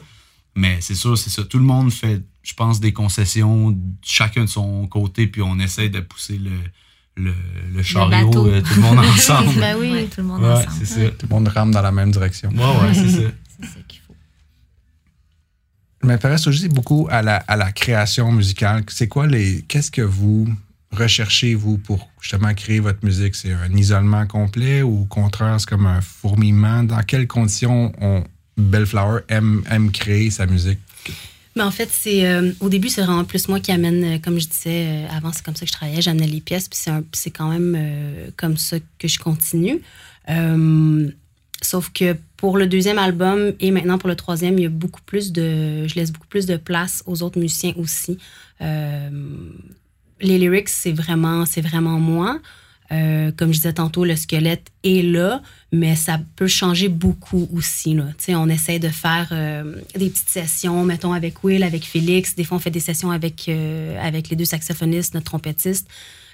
Mais 0.56 0.82
c'est 0.82 0.96
sûr, 0.96 1.18
c'est 1.18 1.30
ça. 1.30 1.44
Tout 1.44 1.58
le 1.58 1.64
monde 1.64 1.92
fait, 1.92 2.22
je 2.44 2.54
pense, 2.54 2.80
des 2.80 2.94
concessions, 2.94 3.78
chacun 4.04 4.42
de 4.42 4.50
son 4.50 4.88
côté, 4.88 5.28
puis 5.28 5.42
on 5.42 5.58
essaie 5.60 5.90
de 5.90 6.00
pousser 6.00 6.38
le, 6.38 6.52
le, 7.20 7.84
chariot, 7.84 8.48
euh, 8.48 8.62
tout 8.62 8.76
le 8.76 8.82
monde 8.82 9.00
ensemble. 9.14 9.60
ben 9.60 9.76
oui, 9.80 10.08
tout 10.14 10.22
le 10.22 10.28
monde 10.28 10.44
ensemble. 10.44 10.74
C'est 10.80 10.86
ça. 10.86 11.10
Tout 11.12 11.28
le 11.30 11.36
monde 11.36 11.48
rame 11.48 11.72
dans 11.72 11.82
la 11.82 11.92
même 11.92 12.12
direction. 12.12 12.50
Ouais, 12.50 12.58
ouais, 12.58 12.94
c'est 12.94 13.10
ça. 13.10 13.18
c'est 13.60 13.68
ça 13.68 13.80
qu'il 13.88 14.02
faut. 14.08 14.16
Je 16.02 16.08
m'intéresse 16.08 16.48
aussi 16.48 16.70
beaucoup 16.70 17.08
à 17.10 17.22
la, 17.22 17.38
à 17.38 17.56
la 17.56 17.72
création 17.72 18.32
musicale. 18.32 18.84
C'est 18.88 19.08
quoi 19.08 19.28
les. 19.28 19.64
Qu'est-ce 19.68 19.92
que 19.92 20.02
vous 20.02 20.48
recherchez, 20.92 21.56
vous, 21.56 21.78
pour 21.78 22.10
justement 22.22 22.54
créer 22.54 22.80
votre 22.80 23.04
musique? 23.04 23.36
C'est 23.36 23.54
un 23.54 23.72
isolement 23.76 24.26
complet 24.26 24.82
ou 24.82 25.02
au 25.02 25.06
contraire, 25.06 25.60
c'est 25.60 25.70
comme 25.70 25.86
un 25.86 26.02
fourmillement? 26.02 26.84
Dans 26.84 27.04
quelles 27.04 27.28
conditions 27.28 27.92
on, 28.02 28.24
Bellflower 28.58 29.22
aime, 29.30 29.64
aime 29.70 29.92
créer 29.92 30.30
sa 30.30 30.46
musique? 30.46 30.80
Mais 31.60 31.66
en 31.66 31.72
fait, 31.72 31.90
c'est 31.92 32.26
euh, 32.26 32.54
au 32.62 32.70
début, 32.70 32.88
c'est 32.88 33.02
vraiment 33.02 33.26
plus 33.26 33.50
moi 33.50 33.60
qui 33.60 33.74
amène, 33.74 34.02
euh, 34.06 34.18
comme 34.18 34.40
je 34.40 34.48
disais, 34.48 34.86
euh, 34.88 35.08
avant, 35.10 35.34
c'est 35.34 35.44
comme 35.44 35.58
ça 35.58 35.66
que 35.66 35.68
je 35.68 35.74
travaillais, 35.74 36.02
j'amenais 36.02 36.26
les 36.26 36.40
pièces, 36.40 36.70
puis 36.70 36.80
c'est 37.12 37.32
quand 37.32 37.50
même 37.50 37.78
comme 38.38 38.56
ça 38.56 38.78
que 38.98 39.10
je 39.10 39.20
continue. 39.20 39.82
sauf 41.62 41.90
que 41.90 42.16
pour 42.38 42.58
le 42.58 42.66
deuxième 42.66 42.98
album 42.98 43.52
et 43.60 43.72
maintenant 43.72 43.98
pour 43.98 44.08
le 44.08 44.16
troisième, 44.16 44.58
il 44.58 44.62
y 44.62 44.68
a 44.68 44.70
beaucoup 44.70 45.02
plus 45.06 45.34
de. 45.34 45.86
Je 45.86 45.96
laisse 45.96 46.14
beaucoup 46.14 46.28
plus 46.28 46.46
de 46.46 46.56
place 46.56 47.04
aux 47.06 47.24
autres 47.24 47.38
musiciens 47.38 47.74
aussi 47.76 48.18
les 50.22 50.38
lyrics, 50.38 50.70
c'est 50.70 50.92
vraiment, 50.92 51.46
c'est 51.46 51.62
vraiment 51.62 52.00
moi. 52.00 52.40
Euh, 52.92 53.32
comme 53.32 53.50
je 53.54 53.58
disais 53.58 53.74
tantôt, 53.74 54.04
le 54.04 54.16
squelette 54.16 54.68
est 54.84 55.04
là, 55.04 55.42
mais 55.72 55.96
ça 55.96 56.20
peut 56.36 56.48
changer 56.48 56.90
beaucoup 56.90 57.48
aussi. 57.54 57.94
Là. 57.94 58.06
on 58.30 58.50
essaie 58.50 58.80
de 58.80 58.88
faire 58.88 59.30
euh, 59.32 59.76
des 59.96 60.10
petites 60.10 60.30
sessions, 60.30 60.84
mettons, 60.86 61.14
avec 61.14 61.44
Will, 61.44 61.64
avec 61.64 61.84
Félix. 61.84 62.36
Des 62.36 62.44
fois, 62.44 62.58
on 62.58 62.60
fait 62.60 62.72
des 62.72 62.80
sessions 62.80 63.12
avec, 63.12 63.48
euh, 63.48 63.98
avec 64.02 64.30
les 64.30 64.36
deux 64.36 64.46
saxophonistes, 64.46 65.14
notre 65.14 65.26
trompettiste. 65.26 65.88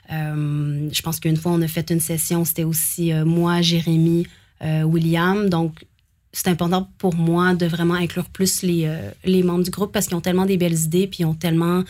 je 0.09 1.01
pense 1.01 1.19
qu'une 1.19 1.37
fois, 1.37 1.51
on 1.51 1.61
a 1.61 1.67
fait 1.67 1.89
une 1.89 1.99
session, 1.99 2.45
c'était 2.45 2.63
aussi 2.63 3.11
moi, 3.25 3.61
Jérémy, 3.61 4.27
William. 4.61 5.49
Donc, 5.49 5.85
c'est 6.31 6.47
important 6.47 6.89
pour 6.97 7.15
moi 7.15 7.53
de 7.53 7.65
vraiment 7.65 7.95
inclure 7.95 8.29
plus 8.29 8.61
les, 8.61 8.89
les 9.23 9.43
membres 9.43 9.63
du 9.63 9.71
groupe 9.71 9.91
parce 9.91 10.07
qu'ils 10.07 10.15
ont 10.15 10.21
tellement 10.21 10.45
des 10.45 10.57
belles 10.57 10.77
idées, 10.77 11.07
puis 11.07 11.19
ils 11.21 11.25
ont 11.25 11.33
tellement 11.33 11.83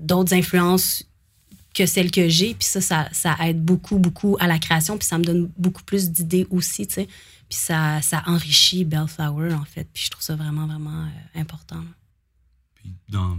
d'autres 0.00 0.32
influences 0.32 1.04
que 1.74 1.86
celles 1.86 2.10
que 2.10 2.28
j'ai. 2.28 2.54
Puis 2.54 2.66
ça, 2.66 3.08
ça, 3.12 3.36
aide 3.40 3.62
beaucoup, 3.62 3.98
beaucoup 3.98 4.36
à 4.40 4.46
la 4.46 4.58
création. 4.58 4.96
Puis 4.96 5.06
ça 5.06 5.18
me 5.18 5.24
donne 5.24 5.50
beaucoup 5.58 5.82
plus 5.82 6.10
d'idées 6.10 6.46
aussi, 6.50 6.86
tu 6.86 6.94
sais. 6.94 7.08
Puis 7.48 7.58
ça, 7.58 8.00
ça 8.00 8.22
enrichit 8.26 8.84
Bellflower, 8.84 9.54
en 9.54 9.64
fait. 9.64 9.86
Puis 9.92 10.04
je 10.04 10.10
trouve 10.10 10.22
ça 10.22 10.36
vraiment, 10.36 10.66
vraiment 10.66 11.04
euh, 11.04 11.40
important. 11.40 11.84
Puis 12.76 12.90
dans, 13.08 13.38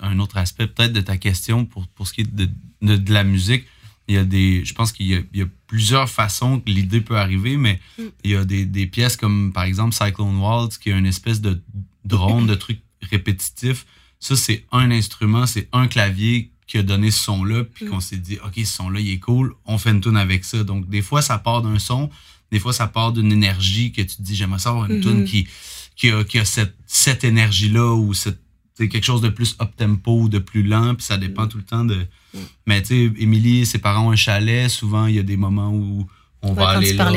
un 0.00 0.18
autre 0.18 0.36
aspect, 0.36 0.66
peut-être 0.66 0.92
de 0.92 1.00
ta 1.00 1.16
question, 1.16 1.64
pour, 1.64 1.86
pour 1.88 2.06
ce 2.06 2.14
qui 2.14 2.22
est 2.22 2.34
de, 2.34 2.48
de, 2.80 3.12
la 3.12 3.24
musique, 3.24 3.64
il 4.08 4.14
y 4.14 4.18
a 4.18 4.24
des. 4.24 4.64
Je 4.64 4.74
pense 4.74 4.92
qu'il 4.92 5.06
y, 5.06 5.38
y, 5.38 5.42
a 5.42 5.46
plusieurs 5.66 6.08
façons 6.08 6.60
que 6.60 6.70
l'idée 6.70 7.00
peut 7.00 7.16
arriver, 7.16 7.56
mais 7.56 7.80
mm. 7.98 8.02
il 8.24 8.30
y 8.30 8.36
a 8.36 8.44
des, 8.44 8.66
des, 8.66 8.86
pièces 8.86 9.16
comme, 9.16 9.52
par 9.52 9.64
exemple, 9.64 9.94
Cyclone 9.94 10.38
Waltz, 10.38 10.78
qui 10.78 10.90
est 10.90 10.98
une 10.98 11.06
espèce 11.06 11.40
de 11.40 11.62
drone, 12.04 12.46
de 12.46 12.54
truc 12.54 12.80
répétitif 13.02 13.86
ça, 14.22 14.36
c'est 14.36 14.64
un 14.70 14.92
instrument, 14.92 15.46
c'est 15.46 15.68
un 15.72 15.88
clavier 15.88 16.51
qui 16.66 16.78
a 16.78 16.82
donné 16.82 17.10
ce 17.10 17.20
son-là, 17.20 17.64
puis 17.64 17.84
mm. 17.84 17.88
qu'on 17.88 18.00
s'est 18.00 18.16
dit, 18.16 18.38
OK, 18.44 18.54
ce 18.56 18.64
son-là, 18.64 19.00
il 19.00 19.10
est 19.10 19.18
cool, 19.18 19.54
on 19.66 19.78
fait 19.78 19.90
une 19.90 20.00
tune 20.00 20.16
avec 20.16 20.44
ça. 20.44 20.64
Donc, 20.64 20.88
des 20.88 21.02
fois, 21.02 21.22
ça 21.22 21.38
part 21.38 21.62
d'un 21.62 21.78
son, 21.78 22.10
des 22.50 22.58
fois, 22.58 22.72
ça 22.72 22.86
part 22.86 23.12
d'une 23.12 23.32
énergie 23.32 23.92
que 23.92 24.02
tu 24.02 24.16
te 24.16 24.22
dis, 24.22 24.34
j'aimerais 24.36 24.58
savoir 24.58 24.90
une 24.90 25.00
tune 25.00 25.22
mm-hmm. 25.22 25.26
qui, 25.26 25.48
qui 25.96 26.10
a, 26.10 26.24
qui 26.24 26.38
a 26.38 26.44
cette, 26.44 26.74
cette 26.86 27.24
énergie-là 27.24 27.94
ou 27.94 28.14
cette, 28.14 28.40
quelque 28.76 29.04
chose 29.04 29.20
de 29.20 29.28
plus 29.28 29.56
up-tempo 29.60 30.28
de 30.28 30.38
plus 30.38 30.62
lent, 30.62 30.94
puis 30.94 31.04
ça 31.04 31.16
dépend 31.16 31.46
tout 31.46 31.58
le 31.58 31.64
temps 31.64 31.84
de. 31.84 31.96
Mm. 32.34 32.38
Mais 32.66 32.82
tu 32.82 32.88
sais, 32.88 33.12
Émilie, 33.18 33.66
ses 33.66 33.78
parents 33.78 34.08
ont 34.08 34.12
un 34.12 34.16
chalet, 34.16 34.68
souvent, 34.70 35.06
il 35.06 35.16
y 35.16 35.18
a 35.18 35.22
des 35.22 35.36
moments 35.36 35.70
où 35.70 36.06
on 36.42 36.52
va 36.54 36.70
aller 36.70 36.92
là. 36.94 37.12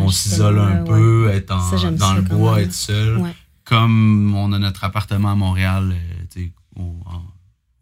On, 0.00 0.10
s'isole 0.10 0.58
un 0.58 0.84
peu, 0.84 1.30
être 1.30 1.54
dans 1.92 2.14
le 2.14 2.22
bois, 2.22 2.60
être 2.60 2.74
seul 2.74 3.22
comme 3.64 4.34
on 4.34 4.52
a 4.52 4.58
notre 4.58 4.84
appartement 4.84 5.32
à 5.32 5.34
Montréal, 5.34 5.94
euh, 6.36 6.46
au, 6.76 6.94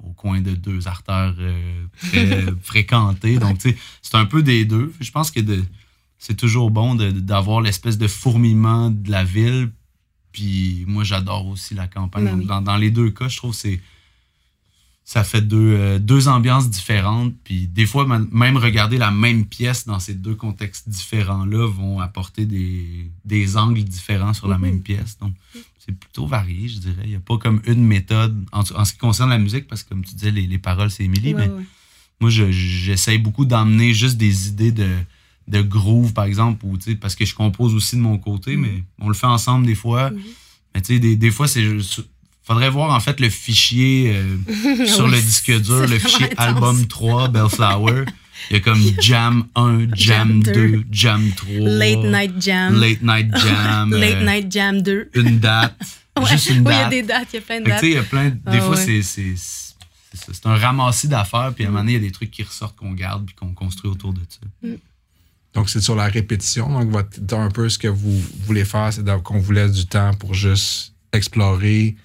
au, 0.04 0.12
coin 0.12 0.40
de 0.40 0.54
deux 0.54 0.88
artères 0.88 1.35
euh, 1.38 1.85
très 1.99 2.47
fréquentées. 2.62 3.38
Donc, 3.38 3.59
c'est 3.61 4.14
un 4.14 4.26
peu 4.26 4.42
des 4.42 4.64
deux. 4.64 4.92
Je 5.00 5.11
pense 5.11 5.30
que 5.30 5.40
c'est 6.19 6.37
toujours 6.37 6.71
bon 6.71 6.95
d'avoir 6.95 7.61
l'espèce 7.61 7.99
de 7.99 8.09
fourmillement 8.09 8.90
de 8.90 9.11
la 9.11 9.25
ville. 9.25 9.71
Puis 10.33 10.85
moi, 10.87 11.04
j'adore 11.04 11.47
aussi 11.47 11.75
la 11.75 11.88
campagne. 11.88 12.45
Ben 12.47 12.61
dans, 12.61 12.76
les 12.76 12.90
deux 12.90 13.11
cas, 13.11 13.28
je 13.28 13.37
trouve 13.37 13.52
que 13.52 13.57
c'est 13.57 13.80
ça 15.10 15.24
fait 15.24 15.40
deux, 15.40 15.74
euh, 15.76 15.98
deux 15.98 16.28
ambiances 16.28 16.70
différentes. 16.70 17.34
Puis 17.42 17.66
des 17.66 17.84
fois, 17.84 18.06
même 18.06 18.56
regarder 18.56 18.96
la 18.96 19.10
même 19.10 19.44
pièce 19.44 19.84
dans 19.84 19.98
ces 19.98 20.14
deux 20.14 20.36
contextes 20.36 20.88
différents-là 20.88 21.66
vont 21.66 21.98
apporter 21.98 22.46
des, 22.46 23.10
des, 23.24 23.56
angles 23.56 23.82
différents 23.82 24.34
sur 24.34 24.46
la 24.46 24.56
mm-hmm. 24.56 24.60
même 24.60 24.80
pièce. 24.82 25.18
Donc, 25.18 25.32
c'est 25.80 25.98
plutôt 25.98 26.28
varié, 26.28 26.68
je 26.68 26.78
dirais. 26.78 27.02
Il 27.02 27.10
n'y 27.10 27.16
a 27.16 27.20
pas 27.20 27.38
comme 27.38 27.60
une 27.66 27.84
méthode 27.84 28.40
en, 28.52 28.64
ce 28.64 28.92
qui 28.92 28.98
concerne 28.98 29.30
la 29.30 29.38
musique, 29.38 29.66
parce 29.66 29.82
que 29.82 29.88
comme 29.88 30.04
tu 30.04 30.14
disais, 30.14 30.30
les, 30.30 30.46
les 30.46 30.58
paroles, 30.58 30.92
c'est 30.92 31.02
Émilie, 31.02 31.34
mais 31.34 31.50
moi, 32.20 32.30
j'essaye 32.30 33.18
beaucoup 33.18 33.46
d'emmener 33.46 33.92
juste 33.92 34.16
des 34.16 34.46
idées 34.46 34.70
de, 34.70 34.90
de 35.48 35.60
groove, 35.60 36.12
par 36.12 36.26
exemple, 36.26 36.64
ou, 36.64 36.78
parce 37.00 37.16
que 37.16 37.24
je 37.24 37.34
compose 37.34 37.74
aussi 37.74 37.96
de 37.96 38.00
mon 38.00 38.18
côté, 38.18 38.54
mm-hmm. 38.54 38.60
mais 38.60 38.84
on 39.00 39.08
le 39.08 39.14
fait 39.14 39.26
ensemble 39.26 39.66
des 39.66 39.74
fois. 39.74 40.10
Mm-hmm. 40.10 40.20
Mais 40.72 40.82
tu 40.82 40.94
sais, 40.94 41.00
des, 41.00 41.16
des 41.16 41.32
fois, 41.32 41.48
c'est 41.48 41.66
faudrait 42.50 42.71
voir 42.71 42.90
en 42.90 42.99
fait 42.99 43.21
le 43.21 43.30
fichier 43.30 44.12
euh, 44.12 44.87
sur 44.87 45.07
le 45.07 45.21
disque 45.21 45.57
dur, 45.61 45.87
le 45.87 45.99
fichier 45.99 46.28
album 46.37 46.87
3, 46.87 47.28
Bellflower. 47.28 48.04
Il 48.50 48.54
y 48.54 48.57
a 48.57 48.61
comme 48.61 48.83
Jam 49.00 49.47
1, 49.54 49.95
Jam 49.95 50.42
2, 50.42 50.85
Jam 50.90 51.30
3. 51.37 51.52
Late 51.61 51.99
Night 51.99 52.42
Jam. 52.42 52.80
Late 52.80 53.02
Night 53.02 53.37
Jam. 53.37 53.90
Late 53.92 54.14
euh, 54.16 54.25
Night 54.25 54.52
Jam 54.52 54.83
2. 54.83 55.11
Une 55.14 55.38
date. 55.38 55.76
Juste 56.28 56.50
une 56.50 56.64
date. 56.64 56.75
il 56.75 56.78
y 56.78 56.83
a 56.83 56.88
des 56.88 57.02
dates, 57.02 57.28
il 57.33 57.37
y 57.37 57.38
a 57.38 57.42
plein 57.42 57.61
de 57.61 57.66
dates. 57.66 57.83
il 57.83 57.92
y 57.92 57.97
a 57.97 58.02
plein, 58.02 58.30
des 58.30 58.38
ah 58.47 58.61
fois, 58.61 58.76
c'est, 58.76 59.02
c'est, 59.02 59.35
c'est 59.37 60.47
un 60.47 60.57
ramassis 60.57 61.07
d'affaires, 61.07 61.52
puis 61.54 61.64
à 61.64 61.69
un 61.69 61.71
moment 61.71 61.85
donné, 61.85 61.92
il 61.92 62.02
y 62.02 62.04
a 62.04 62.09
des 62.09 62.11
trucs 62.11 62.33
qui 62.33 62.42
ressortent 62.42 62.76
qu'on 62.76 62.92
garde 62.92 63.26
puis 63.26 63.35
qu'on 63.37 63.52
construit 63.52 63.90
autour 63.90 64.12
de 64.12 64.21
ça. 64.28 64.69
Mm. 64.69 64.75
Donc, 65.54 65.71
c'est 65.71 65.80
sur 65.80 65.95
la 65.95 66.07
répétition. 66.07 66.69
Donc, 66.69 66.90
votre, 66.90 67.37
un 67.37 67.50
peu 67.50 67.69
ce 67.69 67.78
que 67.78 67.88
vous 67.88 68.21
voulez 68.45 68.64
faire, 68.64 68.92
c'est 68.92 69.04
qu'on 69.23 69.38
vous 69.38 69.52
laisse 69.52 69.73
du 69.73 69.87
temps 69.87 70.14
pour 70.14 70.35
juste 70.35 70.95
explorer, 71.12 71.97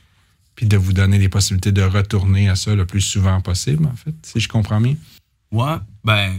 puis 0.55 0.65
de 0.65 0.77
vous 0.77 0.93
donner 0.93 1.17
les 1.17 1.29
possibilités 1.29 1.71
de 1.71 1.81
retourner 1.81 2.49
à 2.49 2.55
ça 2.55 2.73
le 2.75 2.85
plus 2.85 3.01
souvent 3.01 3.41
possible, 3.41 3.85
en 3.85 3.95
fait, 3.95 4.13
si 4.23 4.39
je 4.39 4.47
comprends 4.47 4.79
bien. 4.81 4.95
Ouais, 5.51 5.75
ben, 6.03 6.33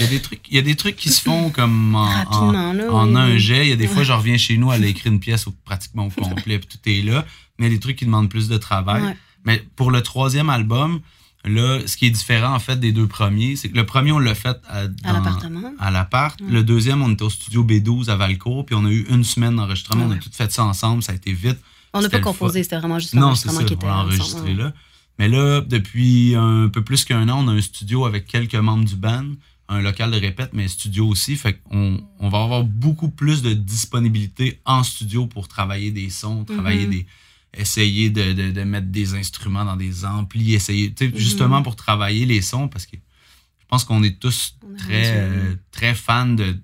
il 0.00 0.04
y 0.04 0.08
a 0.08 0.10
des 0.10 0.20
trucs, 0.20 0.40
il 0.50 0.56
y 0.56 0.58
a 0.58 0.62
des 0.62 0.76
trucs 0.76 0.96
qui 0.96 1.10
se 1.10 1.22
font 1.22 1.50
comme 1.50 1.94
en, 1.94 2.04
Rapidement, 2.04 2.72
là, 2.72 2.92
en 2.92 3.08
oui, 3.08 3.16
un 3.16 3.36
jet. 3.38 3.66
Il 3.66 3.70
y 3.70 3.72
a 3.72 3.76
des 3.76 3.86
fois, 3.86 4.02
je 4.02 4.12
reviens 4.12 4.36
chez 4.36 4.56
nous, 4.56 4.72
elle 4.72 4.84
a 4.84 4.86
écrit 4.94 5.08
une 5.10 5.20
pièce 5.20 5.46
au- 5.46 5.54
pratiquement 5.64 6.06
au 6.06 6.10
complet, 6.10 6.58
puis 6.58 6.68
tout 6.68 6.88
est 6.88 7.02
là. 7.02 7.24
Mais 7.58 7.66
il 7.66 7.68
y 7.70 7.72
a 7.72 7.76
des 7.76 7.80
trucs 7.80 7.96
qui 7.96 8.04
demandent 8.04 8.28
plus 8.28 8.48
de 8.48 8.56
travail. 8.56 9.02
Ouais. 9.02 9.16
Mais 9.44 9.64
pour 9.76 9.90
le 9.90 10.02
troisième 10.02 10.50
album, 10.50 11.00
là, 11.48 11.80
ce 11.86 11.96
qui 11.96 12.06
est 12.06 12.10
différent 12.10 12.54
en 12.54 12.58
fait 12.58 12.78
des 12.78 12.92
deux 12.92 13.06
premiers, 13.06 13.56
c'est 13.56 13.68
que 13.68 13.76
le 13.76 13.86
premier, 13.86 14.12
on 14.12 14.18
l'a 14.18 14.34
fait 14.34 14.56
à, 14.68 14.84
l'appartement. 15.12 15.72
à 15.78 15.90
l'appart. 15.90 16.40
Le 16.40 16.62
deuxième, 16.62 17.02
on 17.02 17.10
était 17.12 17.22
au 17.24 17.30
studio 17.30 17.64
B12 17.64 18.08
à 18.10 18.16
Valcourt, 18.16 18.66
puis 18.66 18.74
on 18.74 18.84
a 18.84 18.90
eu 18.90 19.06
une 19.10 19.24
semaine 19.24 19.56
d'enregistrement. 19.56 20.04
On 20.06 20.10
a 20.10 20.16
tout 20.16 20.30
fait 20.32 20.50
ça 20.52 20.64
ensemble, 20.64 21.02
ça 21.02 21.12
a 21.12 21.14
été 21.14 21.32
vite. 21.32 21.58
On 21.94 22.00
n'a 22.00 22.08
pas 22.08 22.20
composé, 22.20 22.62
c'était 22.62 22.76
vraiment 22.76 22.98
juste 22.98 23.14
Non, 23.14 23.34
c'est 23.34 23.48
l'enregistrement 23.48 23.60
ça, 23.60 23.64
qui 23.64 23.72
on 23.72 23.76
était 23.76 23.86
ensemble, 23.86 24.08
enregistré 24.12 24.54
là. 24.54 24.72
Mais 25.18 25.28
là, 25.28 25.60
depuis 25.62 26.34
un 26.36 26.68
peu 26.68 26.84
plus 26.84 27.04
qu'un 27.04 27.28
an, 27.28 27.44
on 27.44 27.48
a 27.48 27.52
un 27.52 27.60
studio 27.60 28.04
avec 28.04 28.26
quelques 28.26 28.54
membres 28.54 28.84
du 28.84 28.94
band, 28.94 29.24
un 29.68 29.80
local 29.80 30.10
de 30.10 30.18
répète, 30.18 30.50
mais 30.52 30.64
un 30.64 30.68
studio 30.68 31.06
aussi. 31.08 31.36
Fait 31.36 31.54
qu'on 31.54 32.00
on 32.20 32.28
va 32.28 32.42
avoir 32.42 32.62
beaucoup 32.64 33.08
plus 33.10 33.42
de 33.42 33.52
disponibilité 33.52 34.60
en 34.64 34.82
studio 34.82 35.26
pour 35.26 35.48
travailler 35.48 35.90
des 35.90 36.10
sons, 36.10 36.44
travailler 36.44 36.84
Mhm. 36.86 36.90
des. 36.90 37.06
Essayer 37.54 38.10
de, 38.10 38.32
de- 38.32 38.50
de 38.52 38.62
mettre 38.62 38.88
des 38.88 39.14
instruments 39.14 39.64
dans 39.64 39.76
des 39.76 40.04
amplis, 40.04 40.54
essayer, 40.54 40.92
tu 40.92 41.06
sais, 41.06 41.12
Mhm. 41.12 41.18
justement 41.18 41.62
pour 41.62 41.76
travailler 41.76 42.26
les 42.26 42.42
sons, 42.42 42.68
parce 42.68 42.86
que 42.86 42.96
je 42.96 43.66
pense 43.68 43.84
qu'on 43.84 44.02
est 44.02 44.18
tous 44.20 44.56
On 44.62 44.74
est 44.74 44.76
très, 44.78 45.12
euh, 45.18 45.54
très 45.70 45.94
fans 45.94 46.26
de, 46.26 46.56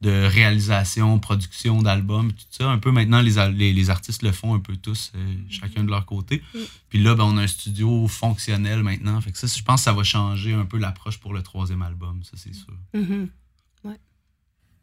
de 0.00 0.10
réalisation, 0.26 1.18
production 1.18 1.82
d'albums, 1.82 2.32
tout 2.32 2.44
ça. 2.50 2.70
Un 2.70 2.78
peu 2.78 2.92
maintenant, 2.92 3.20
les, 3.20 3.34
les, 3.52 3.72
les 3.72 3.90
artistes 3.90 4.22
le 4.22 4.30
font 4.32 4.54
un 4.54 4.60
peu 4.60 4.76
tous, 4.76 5.10
euh, 5.16 5.34
chacun 5.50 5.82
de 5.82 5.90
leur 5.90 6.06
côté. 6.06 6.40
Mm. 6.54 6.58
Puis 6.88 7.02
là, 7.02 7.14
ben, 7.16 7.24
on 7.24 7.36
a 7.36 7.42
un 7.42 7.46
studio 7.48 8.06
fonctionnel 8.06 8.82
maintenant. 8.84 9.20
Fait 9.20 9.32
que 9.32 9.38
ça, 9.38 9.48
je 9.48 9.62
pense 9.62 9.80
que 9.80 9.84
ça 9.84 9.92
va 9.92 10.04
changer 10.04 10.52
un 10.54 10.64
peu 10.66 10.78
l'approche 10.78 11.18
pour 11.18 11.34
le 11.34 11.42
troisième 11.42 11.82
album, 11.82 12.22
ça 12.22 12.32
c'est 12.36 12.54
sûr. 12.54 12.72
Mhm. 12.94 13.28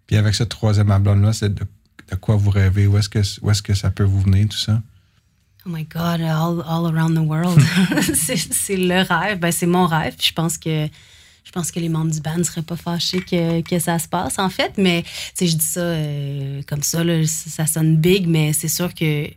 Puis 0.08 0.18
avec 0.18 0.36
ce 0.36 0.44
troisième 0.44 0.92
album-là, 0.92 1.34
c'est 1.34 1.54
de, 1.56 1.66
de 2.12 2.16
quoi 2.16 2.36
vous 2.36 2.52
rêvez? 2.52 2.86
Où 2.86 2.96
est-ce 2.98 3.10
que, 3.10 3.20
où 3.42 3.50
est-ce 3.50 3.64
que 3.64 3.74
ça 3.74 3.90
peut 3.90 4.04
vous 4.04 4.22
venir, 4.22 4.48
tout 4.48 4.58
ça? 4.58 4.84
Oh 5.66 5.70
my 5.72 5.84
God, 5.84 6.22
all, 6.22 6.62
all 6.62 6.86
around 6.88 7.16
the 7.16 7.22
world. 7.28 7.60
c'est 8.14 8.38
c'est 8.38 8.78
le 8.78 9.02
rêve. 9.02 9.40
Ben, 9.40 9.52
c'est 9.52 9.66
mon 9.66 9.88
rêve. 9.88 10.16
Puis 10.18 10.28
Je 10.28 10.34
pense 10.34 10.58
que 10.58 10.88
je 11.44 11.52
pense 11.52 11.72
que 11.72 11.80
les 11.80 11.90
membres 11.90 12.12
du 12.12 12.20
band 12.22 12.38
ne 12.38 12.44
seraient 12.44 12.62
pas 12.64 12.76
fâchés 12.76 13.22
que, 13.22 13.62
que 13.62 13.80
ça 13.80 13.98
se 14.00 14.08
passe, 14.08 14.40
en 14.40 14.50
fait. 14.50 14.74
Mais 14.78 15.04
je 15.40 15.46
dis 15.46 15.66
ça 15.66 15.80
euh, 15.80 16.62
comme 16.68 16.84
ça, 16.84 17.04
là, 17.04 17.22
ça 17.26 17.66
sonne 17.66 17.98
big, 17.98 18.28
mais 18.28 18.52
c'est 18.54 18.68
sûr 18.68 18.94
que 18.94 19.28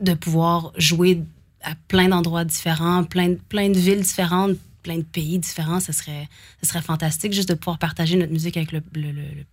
de 0.00 0.14
pouvoir 0.14 0.72
jouer 0.76 1.22
à 1.62 1.74
plein 1.88 2.08
d'endroits 2.08 2.44
différents, 2.44 3.04
plein, 3.04 3.30
de- 3.30 3.40
plein 3.48 3.70
de 3.70 3.78
villes 3.78 4.02
différentes, 4.02 4.56
plein 4.82 4.98
de 4.98 5.02
pays 5.04 5.38
différents, 5.38 5.80
ce 5.80 5.92
serait, 5.92 6.28
ce 6.62 6.68
serait 6.68 6.82
fantastique 6.82 7.32
juste 7.32 7.48
de 7.48 7.54
pouvoir 7.54 7.78
partager 7.78 8.16
notre 8.16 8.32
musique 8.32 8.56
avec 8.56 8.70
le, 8.72 8.82
le- 8.94 9.12
le- 9.12 9.12
le- 9.12 9.46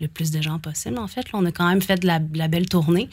le 0.00 0.08
plus 0.08 0.30
de 0.32 0.42
gens 0.42 0.58
possible, 0.58 0.98
en 0.98 1.06
fait. 1.06 1.32
Là, 1.32 1.38
on 1.38 1.46
a 1.46 1.52
quand 1.52 1.68
même 1.68 1.80
fait 1.82 1.96
de 1.96 2.06
la, 2.06 2.18
de 2.18 2.36
la 2.36 2.48
belle 2.48 2.68
tournée. 2.68 3.08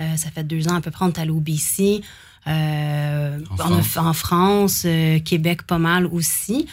Euh, 0.00 0.16
ça 0.16 0.30
fait 0.30 0.44
deux 0.44 0.66
ans 0.68 0.74
à 0.76 0.80
peu 0.80 0.90
près, 0.90 1.04
on 1.04 1.08
est 1.08 1.18
allé 1.18 1.30
au 1.30 1.40
BC. 1.40 2.02
Euh, 2.46 3.40
En 3.50 3.54
on 3.54 3.56
France. 3.56 3.86
fait 3.86 3.98
en 4.00 4.12
France, 4.12 4.82
euh, 4.86 5.18
Québec 5.20 5.62
pas 5.62 5.78
mal 5.78 6.06
aussi. 6.06 6.66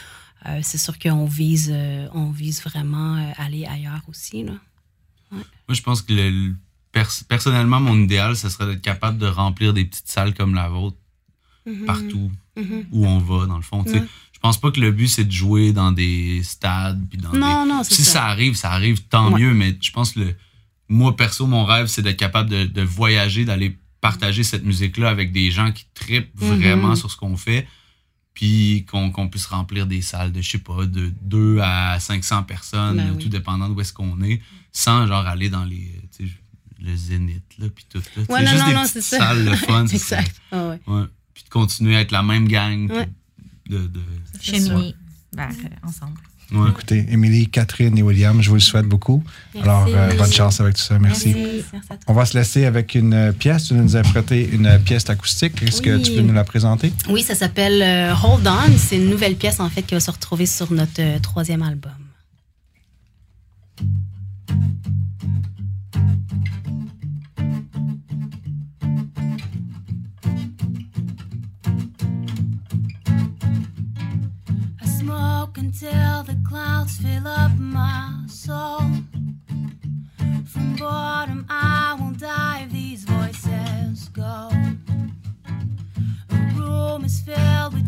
C'est 0.64 0.80
sûr 0.80 0.98
qu'on 0.98 1.26
vise, 1.26 1.72
on 2.16 2.32
vise 2.32 2.64
vraiment 2.64 3.32
aller 3.38 3.68
ailleurs 3.68 4.02
aussi. 4.10 4.44
Là. 4.44 4.54
Moi, 5.32 5.44
je 5.70 5.82
pense 5.84 6.02
que 6.02 6.12
le- 6.14 6.32
le- 6.32 6.56
pers- 6.92 7.24
personnellement, 7.30 7.80
mon 7.80 7.96
idéal, 8.02 8.36
ce 8.36 8.50
serait 8.50 8.66
d'être 8.66 8.82
capable 8.82 9.20
de 9.20 9.28
remplir 9.28 9.72
des 9.72 9.86
petites 9.86 10.08
salles 10.10 10.34
comme 10.34 10.56
la 10.56 10.68
vôtre 10.68 10.98
partout 11.86 12.32
Mhm. 12.58 12.86
où 12.92 13.06
on 13.06 13.20
va, 13.20 13.46
dans 13.46 13.58
le 13.58 13.62
fond. 13.62 13.84
Ouais. 13.84 14.04
Je 14.34 14.40
pense 14.40 14.60
pas 14.60 14.72
que 14.72 14.80
le 14.80 14.92
but, 14.92 15.10
c'est 15.10 15.26
de 15.26 15.32
jouer 15.32 15.74
dans 15.74 15.92
des 15.92 16.42
stades. 16.44 17.00
Puis 17.08 17.20
dans 17.20 17.34
Non, 17.34 17.64
des... 17.66 17.70
non, 17.70 17.84
c'est 17.84 17.94
Si 17.94 18.04
ça. 18.04 18.12
ça 18.14 18.26
arrive, 18.26 18.56
ça 18.56 18.72
arrive, 18.72 19.04
tant 19.04 19.32
Ouais. 19.32 19.42
mieux. 19.42 19.54
Mais 19.54 19.78
je 19.80 19.92
pense 19.92 20.14
que 20.14 20.22
le... 20.22 20.36
moi, 20.92 21.16
perso, 21.16 21.48
mon 21.48 21.64
rêve, 21.66 21.88
c'est 21.88 22.02
d'être 22.02 22.18
capable 22.20 22.50
de, 22.50 22.66
de 22.66 22.82
voyager, 22.82 23.46
d'aller 23.46 23.78
partager 24.02 24.44
cette 24.44 24.64
musique-là 24.66 25.10
avec 25.10 25.32
des 25.32 25.52
gens 25.52 25.72
qui 25.72 25.86
tripent 25.94 26.40
Mhm. 26.42 26.60
vraiment 26.60 26.96
sur 26.96 27.10
ce 27.12 27.18
qu'on 27.18 27.38
fait. 27.38 27.68
Puis 28.34 28.86
qu'on 28.90 29.12
qu'on 29.12 29.28
puisse 29.30 29.46
remplir 29.46 29.86
des 29.88 30.02
salles 30.02 30.32
de, 30.32 30.42
je 30.42 30.50
sais 30.52 30.58
pas, 30.58 30.86
de 30.86 31.12
2 31.22 31.60
à 31.60 32.00
500 32.00 32.44
personnes, 32.44 32.98
Ben 32.98 33.12
oui. 33.16 33.24
tout 33.24 33.30
dépendant 33.30 33.68
d'où 33.70 33.80
est-ce 33.82 33.92
qu'on 33.94 34.22
est, 34.22 34.42
sans 34.72 35.06
genre 35.06 35.28
aller 35.28 35.50
dans 35.50 35.66
les. 35.66 35.92
le 36.80 36.96
zénith, 36.96 37.44
là, 37.60 37.68
puis 37.70 37.86
tout. 37.90 38.02
Là, 38.18 38.24
Ouais, 38.30 38.44
non, 38.44 38.52
juste 38.52 38.62
non, 38.64 38.68
des 38.70 38.74
non, 38.74 38.82
petites 38.84 38.94
c'est 38.94 39.02
ça. 39.02 39.18
salles 39.20 39.46
de 39.46 39.56
fun. 39.56 39.86
exact. 39.92 40.42
Ouais. 40.52 40.80
Ouais. 40.88 41.04
Puis 41.34 41.44
de 41.44 41.50
continuer 41.50 41.96
à 41.98 42.02
être 42.02 42.12
la 42.12 42.24
même 42.24 42.48
gang. 42.48 42.88
puis 42.88 42.98
Ouais. 42.98 43.10
De, 43.70 43.88
de-. 43.88 44.00
Cheminer 44.42 44.96
vers, 45.34 45.50
euh, 45.52 45.88
ensemble. 45.88 46.18
Ouais. 46.52 46.70
Écoutez, 46.70 47.06
Émilie, 47.10 47.48
Catherine 47.48 47.98
et 47.98 48.04
William, 48.04 48.42
je 48.42 48.50
vous 48.50 48.56
le 48.56 48.62
souhaite 48.62 48.86
beaucoup. 48.86 49.24
Merci. 49.54 49.70
Alors, 49.70 49.88
euh, 49.88 50.14
bonne 50.18 50.32
chance 50.32 50.60
avec 50.60 50.76
tout 50.76 50.82
ça. 50.82 51.00
Merci. 51.00 51.36
On 52.08 52.14
va 52.14 52.26
se 52.26 52.38
laisser 52.38 52.66
avec 52.66 52.96
une 52.96 53.34
pièce. 53.38 53.66
Tu 53.68 53.74
nous 53.74 53.96
as 53.96 54.02
prêté 54.04 54.50
une 54.52 54.80
pièce 54.80 55.10
acoustique. 55.10 55.62
Est-ce 55.64 55.82
que 55.82 55.98
tu 55.98 56.12
peux 56.12 56.22
nous 56.22 56.34
la 56.34 56.44
présenter? 56.44 56.92
Oui, 57.10 57.24
ça 57.24 57.36
s'appelle 57.36 57.82
euh, 57.82 58.14
Hold 58.24 58.48
On. 58.48 58.78
C'est 58.78 58.98
une 58.98 59.10
nouvelle 59.10 59.36
pièce, 59.36 59.60
en 59.60 59.70
fait, 59.70 59.84
qui 59.84 59.94
va 59.94 60.00
se 60.00 60.12
retrouver 60.12 60.46
sur 60.46 60.72
notre 60.72 61.00
euh, 61.00 61.20
troisième 61.20 61.62
album. 61.62 61.92
Until 75.82 76.24
the 76.26 76.31
clouds 76.52 76.98
fill 76.98 77.28
up 77.28 77.58
my 77.58 78.12
soul. 78.28 78.82
From 80.52 80.76
boredom, 80.76 81.46
I 81.50 81.96
will 81.98 82.12
dive, 82.12 82.74
these 82.74 83.06
voices 83.06 84.10
go. 84.10 84.50
A 86.30 86.36
room 86.58 87.06
is 87.06 87.22
filled 87.22 87.74
with 87.74 87.81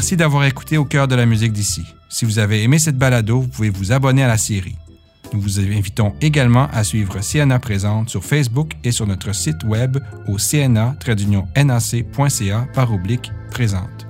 Merci 0.00 0.16
d'avoir 0.16 0.46
écouté 0.46 0.78
Au 0.78 0.86
cœur 0.86 1.08
de 1.08 1.14
la 1.14 1.26
musique 1.26 1.52
d'ici. 1.52 1.84
Si 2.08 2.24
vous 2.24 2.38
avez 2.38 2.62
aimé 2.62 2.78
cette 2.78 2.96
balado, 2.96 3.42
vous 3.42 3.48
pouvez 3.48 3.68
vous 3.68 3.92
abonner 3.92 4.22
à 4.22 4.28
la 4.28 4.38
série. 4.38 4.76
Nous 5.34 5.42
vous 5.42 5.60
invitons 5.60 6.14
également 6.22 6.68
à 6.72 6.84
suivre 6.84 7.18
CNA 7.20 7.58
Présente 7.58 8.08
sur 8.08 8.24
Facebook 8.24 8.72
et 8.82 8.92
sur 8.92 9.06
notre 9.06 9.34
site 9.34 9.62
web 9.62 9.98
au 10.26 10.38
cna-nac.ca 10.38 10.96
par 12.72 12.94
oblique 12.94 13.30
présente. 13.50 14.09